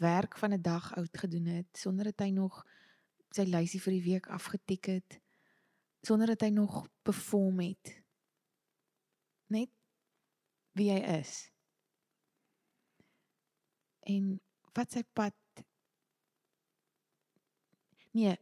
werk 0.00 0.38
van 0.38 0.52
'n 0.52 0.62
dag 0.62 0.94
oud 0.96 1.18
gedoen 1.18 1.46
het, 1.46 1.68
sonder 1.76 2.04
dat 2.04 2.20
hy 2.20 2.30
nog 2.30 2.64
sy 3.30 3.44
lysie 3.44 3.80
vir 3.80 3.92
die 3.92 4.04
week 4.04 4.26
afgetik 4.26 4.84
het, 4.84 5.20
sonder 6.02 6.26
dat 6.26 6.40
hy 6.40 6.48
nog 6.48 6.88
perform 7.02 7.60
het. 7.60 8.02
Net 9.46 9.70
wie 10.72 10.90
hy 10.90 11.00
is. 11.20 11.52
En 14.00 14.40
wat 14.72 14.92
sy 14.92 15.02
pad 15.12 15.34
Nee. 18.12 18.36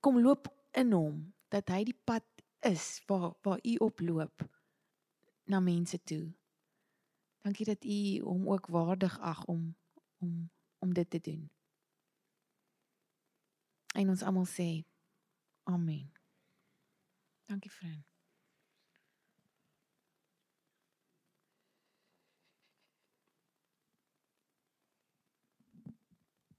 Kom 0.00 0.20
loop 0.22 0.48
in 0.70 0.92
hom 0.92 1.16
dat 1.50 1.68
hy 1.68 1.82
die 1.84 1.98
pad 2.06 2.24
is 2.66 3.02
waar 3.06 3.32
waar 3.42 3.58
u 3.66 3.74
oploop 3.82 4.44
na 5.44 5.60
mense 5.60 6.02
toe. 6.02 6.30
Dankie 7.42 7.66
dat 7.66 7.84
u 7.84 8.20
hom 8.22 8.48
ook 8.48 8.66
waardig 8.66 9.18
ag 9.18 9.44
om 9.44 9.76
om 10.18 10.50
om 10.78 10.94
dit 10.94 11.10
te 11.10 11.20
doen. 11.20 11.50
En 13.94 14.08
ons 14.08 14.22
almal 14.22 14.46
sê 14.46 14.84
amen. 15.62 16.12
Dankie 17.44 17.70
vriend. 17.70 18.06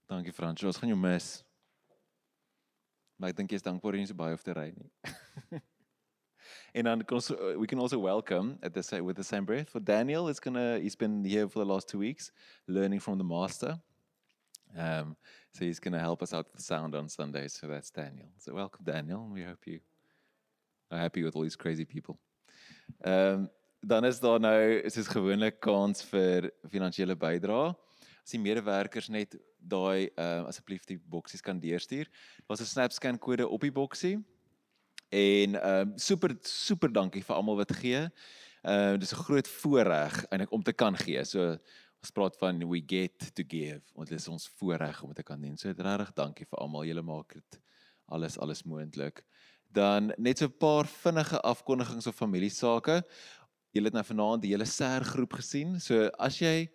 Dankie 0.06 0.32
Frans, 0.32 0.62
ons 0.62 0.76
gaan 0.76 0.90
jou 0.92 1.00
mis. 1.00 1.51
Maar 3.22 3.30
ek 3.30 3.36
dink 3.38 3.52
jy's 3.54 3.62
dankbaar 3.62 3.94
jy 3.94 4.08
so 4.10 4.18
baie 4.18 4.34
hoef 4.34 4.42
te 4.42 4.50
ry 4.56 4.72
nie. 4.74 4.88
and 6.74 6.88
then 6.88 7.04
also, 7.08 7.56
we 7.56 7.68
can 7.70 7.78
also 7.78 8.00
welcome 8.02 8.58
at 8.64 8.74
the 8.74 8.82
with 9.00 9.14
the 9.14 9.22
same 9.22 9.44
breath 9.44 9.70
for 9.70 9.78
Daniel. 9.78 10.26
It's 10.26 10.40
gonna 10.40 10.80
he's 10.80 10.96
been 10.96 11.22
here 11.24 11.48
for 11.48 11.60
the 11.60 11.70
last 11.72 11.88
two 11.88 12.00
weeks 12.00 12.32
learning 12.66 12.98
from 12.98 13.18
the 13.18 13.24
master. 13.24 13.78
Um, 14.76 15.14
so 15.52 15.64
he's 15.64 15.78
gonna 15.78 16.00
help 16.00 16.20
us 16.20 16.34
out 16.34 16.46
with 16.46 16.56
the 16.56 16.62
sound 16.62 16.96
on 16.96 17.08
Sundays. 17.08 17.52
So 17.52 17.68
that's 17.68 17.90
Daniel. 17.90 18.26
So 18.38 18.54
welcome 18.54 18.84
Daniel. 18.84 19.30
We 19.32 19.44
hope 19.44 19.68
you 19.68 19.78
are 20.90 20.98
happy 20.98 21.22
with 21.22 21.36
all 21.36 21.42
these 21.42 21.54
crazy 21.54 21.84
people. 21.84 22.18
Um, 23.04 23.48
dan 23.86 24.04
is 24.04 24.18
daar 24.18 24.40
nou 24.40 24.80
is 24.82 24.98
dit 24.98 25.08
gewoonlik 25.14 25.60
kans 25.60 26.02
vir 26.10 26.50
finansiële 26.66 27.14
bydrae 27.14 27.70
as 28.22 28.34
die 28.34 28.40
medewerkers 28.40 29.08
net 29.10 29.34
daai 29.58 30.10
uh, 30.16 30.46
asseblief 30.46 30.86
die 30.86 30.98
boksies 30.98 31.42
kan 31.42 31.60
deurstuur. 31.60 32.08
Daar's 32.46 32.62
'n 32.62 32.70
SnapScan 32.70 33.18
kode 33.18 33.48
op 33.48 33.60
die 33.60 33.72
boksie. 33.72 34.22
En 35.10 35.54
ehm 35.54 35.88
uh, 35.88 35.96
super 35.96 36.36
super 36.42 36.92
dankie 36.92 37.22
vir 37.22 37.36
almal 37.36 37.56
wat 37.56 37.72
gee. 37.72 38.08
Ehm 38.62 38.94
uh, 38.94 38.98
dis 38.98 39.12
'n 39.12 39.24
groot 39.26 39.48
voorreg 39.48 40.24
eintlik 40.30 40.52
om 40.52 40.62
te 40.62 40.72
kan 40.72 40.96
gee. 40.96 41.24
So 41.24 41.58
ons 42.02 42.10
praat 42.10 42.36
van 42.38 42.68
we 42.68 42.82
get 42.86 43.34
to 43.34 43.42
give. 43.46 43.82
Want 43.94 44.08
dit 44.08 44.18
is 44.18 44.28
ons 44.28 44.48
voorreg 44.58 45.02
om 45.02 45.12
te 45.12 45.22
kan 45.22 45.40
doen. 45.40 45.56
So 45.56 45.68
regtig 45.68 46.12
dankie 46.14 46.46
vir 46.46 46.58
almal. 46.58 46.84
Julle 46.84 47.02
maak 47.02 47.32
dit 47.32 47.60
alles 48.06 48.38
alles 48.38 48.62
moontlik. 48.62 49.24
Dan 49.72 50.12
net 50.16 50.38
so 50.38 50.46
'n 50.46 50.58
paar 50.58 50.86
vinnige 50.86 51.40
afkondigings 51.40 52.06
of 52.06 52.14
familiesake. 52.14 53.02
Julle 53.72 53.84
het 53.84 53.94
nou 53.94 54.04
vanaand 54.04 54.42
die 54.42 54.50
hele 54.50 54.64
SER 54.64 55.04
groep 55.04 55.32
gesien. 55.32 55.80
So 55.80 56.08
as 56.18 56.38
jy 56.38 56.70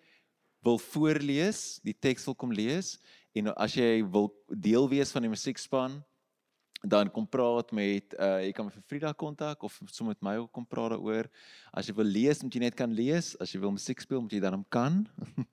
wil 0.68 0.80
voorlees, 0.92 1.80
die 1.86 1.96
teks 1.96 2.28
wil 2.28 2.36
kom 2.36 2.54
lees 2.54 2.98
en 3.38 3.52
as 3.56 3.76
jy 3.78 4.02
wil 4.12 4.32
deel 4.52 4.88
wees 4.92 5.14
van 5.16 5.26
die 5.26 5.32
musiekspan, 5.32 6.00
dan 6.86 7.10
kom 7.10 7.26
praat 7.26 7.72
met 7.74 8.14
uh 8.22 8.38
jy 8.44 8.52
kan 8.56 8.70
vir 8.70 8.84
Frida 8.86 9.14
kontak 9.18 9.64
of 9.66 9.80
sommer 9.90 10.14
met 10.14 10.26
my 10.26 10.36
ook 10.44 10.52
kom 10.54 10.66
praat 10.66 10.94
daaroor. 10.94 11.30
As 11.74 11.90
jy 11.90 11.96
wil 11.98 12.06
lees, 12.06 12.44
moet 12.44 12.54
jy 12.54 12.62
net 12.68 12.78
kan 12.78 12.94
lees. 12.94 13.34
As 13.42 13.54
jy 13.54 13.62
wil 13.64 13.74
musiek 13.74 14.02
speel, 14.04 14.22
moet 14.22 14.36
jy 14.38 14.42
dan 14.44 14.66
kan. 14.74 15.02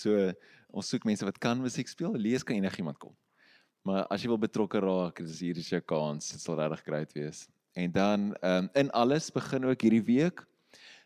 so 0.00 0.30
ons 0.70 0.90
soek 0.90 1.06
mense 1.08 1.26
wat 1.26 1.40
kan 1.42 1.58
musiek 1.58 1.90
speel. 1.90 2.14
Lees 2.14 2.46
kan 2.46 2.58
enigiemand 2.58 3.00
kom. 3.02 3.14
Maar 3.84 4.06
as 4.14 4.22
jy 4.22 4.30
wil 4.30 4.40
betrokke 4.40 4.80
raak, 4.80 5.18
dis 5.26 5.42
hier 5.44 5.58
is 5.60 5.68
jou 5.72 5.82
kans. 5.82 6.30
Dit 6.32 6.40
sal 6.40 6.56
regtig 6.60 6.86
great 6.86 7.18
wees. 7.18 7.44
En 7.74 7.90
dan 7.92 8.30
ehm 8.38 8.68
um, 8.68 8.70
in 8.78 8.90
alles 8.94 9.32
begin 9.34 9.66
ook 9.66 9.82
hierdie 9.82 10.06
week 10.06 10.46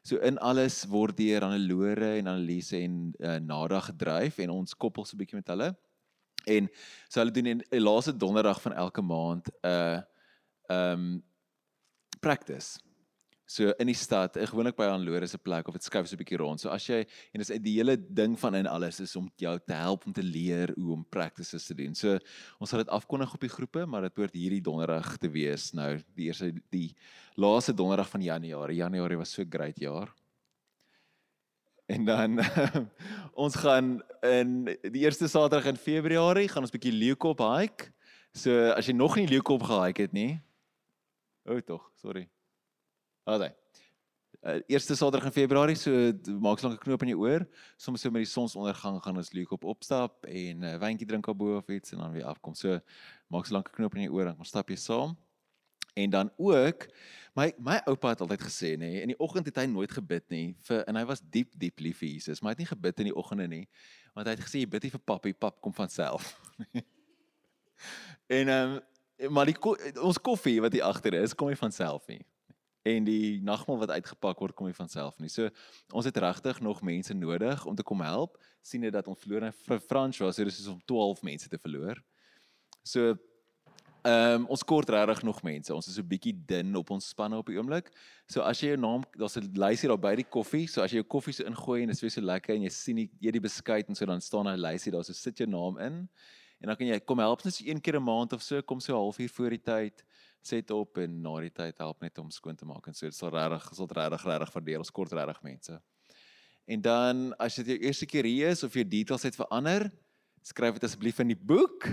So 0.03 0.17
in 0.25 0.39
alles 0.39 0.87
word 0.89 1.17
deur 1.17 1.43
Annelore 1.43 2.17
en 2.19 2.27
Annelise 2.27 2.79
en 2.81 3.15
uh, 3.19 3.37
Nada 3.43 3.81
gedryf 3.81 4.39
en 4.39 4.51
ons 4.51 4.75
koppel 4.75 5.05
so 5.05 5.17
'n 5.17 5.19
bietjie 5.19 5.39
met 5.39 5.49
hulle. 5.49 5.77
En 6.47 6.69
so 7.09 7.21
hulle 7.21 7.35
doen 7.35 7.63
die 7.65 7.81
laaste 7.81 8.17
donderdag 8.17 8.61
van 8.63 8.73
elke 8.73 9.03
maand 9.03 9.49
'n 9.49 9.67
uh, 9.67 10.01
ehm 10.69 11.01
um, 11.01 11.25
practice. 12.21 12.79
So 13.49 13.71
in 13.81 13.89
die 13.89 13.97
stad, 13.97 14.35
gewoonlik 14.51 14.77
by 14.77 14.91
Annelore 14.93 15.25
se 15.27 15.39
plek 15.41 15.71
of 15.71 15.77
dit 15.79 15.87
skuif 15.87 16.05
so 16.07 16.17
'n 16.17 16.21
bietjie 16.21 16.37
rond. 16.37 16.61
So 16.61 16.69
as 16.69 16.85
jy 16.87 17.01
en 17.33 17.41
dis 17.41 17.49
die 17.65 17.79
hele 17.79 17.97
ding 17.97 18.37
van 18.37 18.55
in 18.55 18.67
alles 18.67 19.01
is 19.01 19.17
om 19.17 19.31
jou 19.37 19.59
te 19.59 19.73
help 19.73 20.05
om 20.05 20.13
te 20.13 20.23
leer 20.23 20.75
hoe 20.77 20.93
om 20.93 21.05
practices 21.09 21.65
te 21.65 21.75
doen. 21.75 21.95
So 21.95 22.19
ons 22.61 22.69
sal 22.69 22.85
dit 22.85 22.93
afkondig 22.93 23.33
op 23.33 23.41
die 23.41 23.49
groepe, 23.49 23.87
maar 23.87 24.03
dit 24.03 24.15
behoort 24.15 24.35
hierdie 24.35 24.61
donderdag 24.61 25.17
te 25.17 25.31
wees. 25.31 25.73
Nou 25.73 25.97
die 26.15 26.27
eerste 26.27 26.53
die 26.71 26.95
laaste 27.37 27.73
donderdag 27.73 28.11
van 28.11 28.21
Januarie. 28.21 28.77
Januarie 28.77 29.17
was 29.17 29.33
so 29.33 29.43
'n 29.43 29.51
great 29.51 29.79
jaar. 29.79 30.13
En 31.89 32.05
dan 32.05 32.41
ons 33.45 33.55
gaan 33.55 34.03
in 34.23 34.65
die 34.83 35.09
eerste 35.09 35.27
Saterdag 35.27 35.65
in 35.73 35.77
Februarie 35.77 36.49
gaan 36.49 36.63
ons 36.63 36.71
bietjie 36.71 36.93
Leeukop 36.93 37.39
hike. 37.39 37.93
So 38.35 38.73
as 38.77 38.87
jy 38.87 38.93
nog 38.93 39.17
nie 39.17 39.27
Leeukop 39.27 39.63
gehike 39.63 40.03
het 40.03 40.13
nie. 40.13 40.39
O, 41.47 41.55
oh, 41.55 41.61
tog, 41.65 41.91
sorry. 41.97 42.29
Alraai. 43.29 43.53
Uh, 44.41 44.61
eerste 44.67 44.95
Saterdag 44.97 45.27
in 45.29 45.33
Februarie, 45.35 45.77
so 45.77 45.91
maak 46.41 46.61
so 46.63 46.69
'n 46.71 46.79
knoop 46.81 47.03
in 47.03 47.11
jou 47.13 47.19
oor. 47.27 47.43
Soms 47.77 48.01
so 48.01 48.11
met 48.11 48.25
die 48.25 48.31
sonsondergang 48.31 49.03
gaan 49.05 49.17
ons 49.17 49.33
Leeukop 49.33 49.65
opstap 49.65 50.25
en 50.25 50.61
'n 50.61 50.65
uh, 50.65 50.79
wyntjie 50.81 51.07
drink 51.07 51.27
daarbo 51.27 51.57
of 51.57 51.69
iets 51.69 51.93
en 51.93 51.99
dan 51.99 52.13
weer 52.13 52.25
afkom. 52.25 52.55
So 52.55 52.81
maak 53.29 53.45
so 53.47 53.57
'n 53.57 53.63
knoop 53.63 53.95
in 53.97 54.03
jou 54.03 54.15
oor 54.15 54.25
dan 54.25 54.45
stap 54.45 54.71
jy 54.71 54.77
saam. 54.77 55.17
En 55.95 56.11
dan 56.11 56.31
ook 56.39 56.87
my 57.35 57.53
my 57.59 57.83
oupa 57.85 58.09
het 58.09 58.21
altyd 58.21 58.41
gesê 58.41 58.77
nê, 58.79 59.03
in 59.03 59.09
die 59.09 59.19
oggend 59.19 59.47
het 59.47 59.57
hy 59.57 59.67
nooit 59.67 59.93
gebid 59.93 60.25
nie 60.31 60.57
vir 60.63 60.85
en 60.89 60.97
hy 60.97 61.05
was 61.05 61.21
diep 61.21 61.53
diep 61.59 61.81
lief 61.81 61.99
vir 61.99 62.09
Jesus, 62.09 62.41
maar 62.41 62.55
hy 62.55 62.57
het 62.57 62.65
nie 62.65 62.77
gebid 62.77 62.99
in 63.01 63.13
die 63.13 63.17
oggende 63.17 63.49
nie. 63.49 63.69
Want 64.15 64.27
hy 64.27 64.33
het 64.33 64.45
gesê 64.47 64.61
jy 64.61 64.69
bid 64.69 64.83
nie 64.83 64.91
vir 64.91 65.05
papi, 65.05 65.35
pap 65.35 65.61
kom 65.61 65.73
van 65.73 65.89
self. 65.89 66.41
en 68.39 68.49
ehm 68.49 68.81
um, 69.19 69.33
maar 69.33 69.47
die 69.47 69.59
ons 70.01 70.19
koffie 70.19 70.61
wat 70.61 70.73
hier 70.73 70.85
agter 70.85 71.13
is, 71.15 71.35
kom 71.35 71.49
nie 71.49 71.61
van 71.61 71.73
self 71.73 72.09
nie. 72.09 72.25
En 72.83 73.05
die 73.05 73.41
nagmaal 73.43 73.79
wat 73.79 73.91
uitgepak 73.91 74.39
word 74.39 74.55
kom 74.57 74.69
nie 74.69 74.77
van 74.77 74.89
self 74.89 75.19
nie. 75.19 75.31
So 75.33 75.49
ons 75.93 76.07
het 76.09 76.17
regtig 76.17 76.61
nog 76.61 76.83
mense 76.83 77.15
nodig 77.15 77.65
om 77.67 77.75
te 77.75 77.83
kom 77.87 78.01
help. 78.01 78.39
sien 78.63 78.81
dit 78.81 78.93
dat 78.93 79.07
ons 79.09 79.19
verloor 79.19 79.49
vir 79.53 79.81
François, 79.81 80.35
so 80.35 80.45
dis 80.45 80.59
is 80.61 80.67
om 80.69 80.81
12 80.85 81.23
mense 81.23 81.49
te 81.49 81.59
verloor. 81.59 81.97
So 82.85 83.17
ehm 84.07 84.43
um, 84.43 84.45
ons 84.55 84.63
kort 84.63 84.89
regtig 84.89 85.23
nog 85.27 85.41
mense. 85.43 85.75
Ons 85.75 85.89
is 85.89 85.97
so 85.99 86.03
bietjie 86.07 86.35
dun 86.47 86.77
op 86.77 86.91
ons 86.95 87.09
spanne 87.09 87.37
op 87.37 87.49
die 87.51 87.59
oomblik. 87.59 87.91
So 88.31 88.45
as 88.47 88.61
jy 88.61 88.71
jou 88.73 88.81
naam 88.81 89.03
daar's 89.17 89.37
'n 89.37 89.51
lysie 89.59 89.89
daar 89.89 89.99
by 89.99 90.15
die 90.17 90.25
koffie, 90.25 90.67
so 90.69 90.83
as 90.83 90.93
jy 90.93 91.03
jou 91.03 91.09
koffie 91.09 91.35
so 91.35 91.45
ingooi 91.45 91.83
en 91.83 91.89
dit 91.89 92.03
is 92.03 92.15
so 92.15 92.21
lekker 92.21 92.55
en 92.55 92.63
jy 92.63 92.71
sien 92.71 92.99
eet 92.99 93.33
die 93.33 93.41
beskuit 93.41 93.89
en 93.89 93.95
so 93.95 94.07
dan 94.07 94.21
staan 94.21 94.47
'n 94.47 94.61
lysie 94.61 94.93
daar 94.93 95.05
so 95.05 95.13
sit 95.13 95.39
jou 95.39 95.49
naam 95.49 95.79
in. 95.79 96.09
En 96.61 96.67
dan 96.69 96.77
kan 96.77 96.87
jy 96.87 97.01
kom 97.01 97.19
help 97.19 97.45
net 97.45 97.55
so 97.55 97.65
een 97.65 97.81
keer 97.81 97.97
'n 97.97 98.05
maand 98.05 98.33
of 98.33 98.43
so, 98.43 98.63
kom 98.63 98.81
so 98.81 98.93
'n 98.93 98.97
halfuur 98.97 99.29
voor 99.29 99.51
die 99.51 99.63
tyd 99.63 100.05
set 100.43 100.71
op 100.71 100.99
en 100.99 101.21
na 101.23 101.35
die 101.41 101.53
tyd 101.55 101.79
help 101.79 102.03
net 102.03 102.19
om 102.19 102.31
skoon 102.31 102.57
te 102.57 102.67
maak 102.69 102.87
en 102.87 102.95
so 102.95 103.07
dit 103.07 103.17
sal 103.17 103.31
regtig 103.35 103.75
sal 103.75 103.89
regtig 103.89 104.25
regtig 104.25 104.53
verdeel 104.53 104.85
ons 104.85 104.95
kort 104.95 105.13
regtig 105.13 105.43
mense. 105.43 105.81
En 106.69 106.81
dan 106.85 107.33
as 107.41 107.57
dit 107.61 107.73
jou 107.73 107.79
eerste 107.79 108.07
keer 108.07 108.29
hier 108.29 108.53
is 108.53 108.63
of 108.63 108.75
jou 108.77 108.85
details 108.85 109.25
het 109.25 109.37
verander, 109.39 109.89
skryf 110.45 110.77
dit 110.77 110.85
asseblief 110.85 111.21
in 111.25 111.33
die 111.33 111.41
boek. 111.51 111.89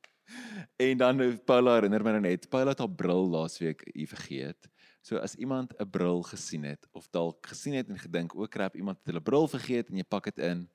en 0.86 1.00
dan 1.00 1.20
eh, 1.20 1.36
Paula 1.44 1.76
herinner 1.76 2.04
my 2.04 2.14
nou 2.16 2.22
net, 2.24 2.48
Paula 2.48 2.72
het 2.72 2.80
haar 2.80 2.94
bril 3.02 3.28
laasweek 3.34 3.84
hier 3.92 4.08
vergeet. 4.08 4.70
So 5.04 5.20
as 5.20 5.36
iemand 5.36 5.74
'n 5.76 5.88
bril 5.90 6.22
gesien 6.22 6.64
het 6.64 6.86
of 6.92 7.08
dalk 7.10 7.46
gesien 7.46 7.74
het 7.74 7.88
en 7.88 7.98
gedink 7.98 8.34
o, 8.34 8.46
krap, 8.46 8.76
iemand 8.76 8.98
het 8.98 9.12
hulle 9.12 9.24
bril 9.24 9.48
vergeet 9.48 9.88
en 9.88 9.96
jy 9.96 10.04
pak 10.04 10.24
dit 10.32 10.38
in, 10.44 10.68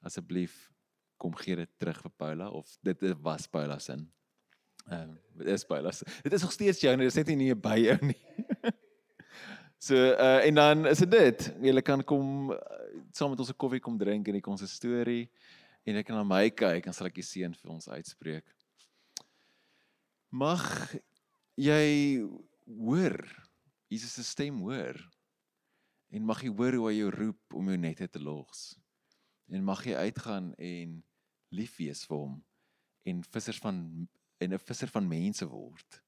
asseblief 0.00 0.70
kom 1.16 1.34
gee 1.36 1.56
dit 1.56 1.70
terug 1.78 2.00
vir 2.02 2.12
Paula 2.16 2.50
of 2.50 2.76
dit 2.82 2.98
was 3.20 3.46
Paula 3.46 3.78
se. 3.78 3.96
Ehm 4.90 5.10
um, 5.10 5.18
dit 5.38 5.46
is 5.46 5.64
Paula 5.64 5.92
se. 5.92 6.04
Dit 6.22 6.32
is 6.32 6.42
nog 6.42 6.52
steeds 6.52 6.80
jou, 6.80 6.96
dit 6.96 7.06
is 7.06 7.14
net 7.14 7.26
nie 7.26 7.54
by 7.54 7.76
jou 7.80 7.98
nie. 8.06 8.20
so 9.86 9.96
uh 9.96 10.46
en 10.46 10.54
dan 10.54 10.86
is 10.86 10.98
dit 11.04 11.10
dit. 11.10 11.48
Jy 11.62 11.82
kan 11.82 12.04
kom 12.04 12.50
uh, 12.50 12.58
saam 13.12 13.30
met 13.30 13.40
ons 13.40 13.50
'n 13.50 13.56
koffie 13.56 13.80
kom 13.80 13.98
drink 13.98 14.28
en 14.28 14.40
ek 14.40 14.46
ons 14.46 14.62
'n 14.62 14.68
storie 14.70 15.30
en 15.84 15.96
ek 15.96 16.06
kan 16.06 16.16
na 16.16 16.24
my 16.24 16.50
kyk 16.50 16.86
en 16.86 16.92
sal 16.92 17.06
ek 17.06 17.18
die 17.18 17.26
seën 17.26 17.54
vir 17.54 17.70
ons 17.70 17.88
uitspreek. 17.88 18.44
Mag 20.30 20.94
jy 21.56 22.22
hoor 22.66 23.18
Jesus 23.92 24.14
se 24.16 24.24
stem 24.24 24.60
hoor 24.64 24.96
en 26.12 26.24
mag 26.24 26.42
jy 26.44 26.52
hoor 26.52 26.76
hoe 26.78 26.88
hy 26.88 26.96
jou 26.98 27.10
roep 27.10 27.56
om 27.56 27.68
jou 27.68 27.76
nette 27.76 28.08
te 28.08 28.20
los. 28.20 28.78
En 29.52 29.64
mag 29.64 29.84
jy 29.84 29.96
uitgaan 29.96 30.52
en 30.56 31.02
lief 31.52 31.76
wees 31.76 32.04
vir 32.08 32.16
hom 32.16 32.38
en 33.04 33.22
vissers 33.34 33.60
van 33.60 34.08
en 34.42 34.54
'n 34.54 34.58
visser 34.58 34.88
van 34.88 35.08
mense 35.08 35.46
word. 35.46 36.02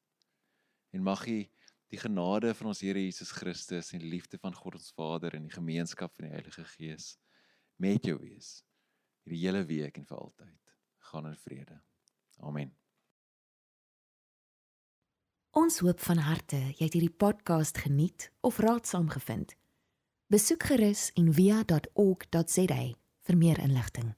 En 0.91 1.03
mag 1.03 1.25
hy 1.25 1.51
die 1.89 1.99
genade 1.99 2.55
van 2.55 2.67
ons 2.67 2.81
Here 2.81 3.01
Jesus 3.01 3.31
Christus 3.31 3.93
en 3.93 4.03
die 4.03 4.11
liefde 4.11 4.39
van 4.39 4.55
God 4.55 4.75
ons 4.75 4.93
Vader 4.97 5.35
en 5.35 5.43
die 5.43 5.55
gemeenskap 5.55 6.15
van 6.15 6.29
die 6.29 6.35
Heilige 6.35 6.65
Gees 6.65 7.17
met 7.77 8.05
jou 8.05 8.19
wees 8.19 8.65
hierdie 9.25 9.45
hele 9.47 9.65
week 9.65 9.99
en 9.99 10.07
vir 10.07 10.19
altyd. 10.19 10.73
Gaan 11.11 11.27
in 11.27 11.37
vrede. 11.37 11.81
Amen. 12.41 12.73
Ons 15.55 15.79
hoop 15.85 16.01
van 16.03 16.19
harte 16.27 16.59
jy 16.75 16.89
het 16.89 16.97
hierdie 16.97 17.15
podcast 17.15 17.79
geniet 17.79 18.31
of 18.43 18.59
raadsaam 18.59 19.09
gevind. 19.09 19.55
Besoek 20.33 20.67
gerus 20.67 21.11
en 21.15 21.31
via.ok.za 21.33 22.83
vir 23.25 23.37
meer 23.39 23.61
inligting. 23.63 24.15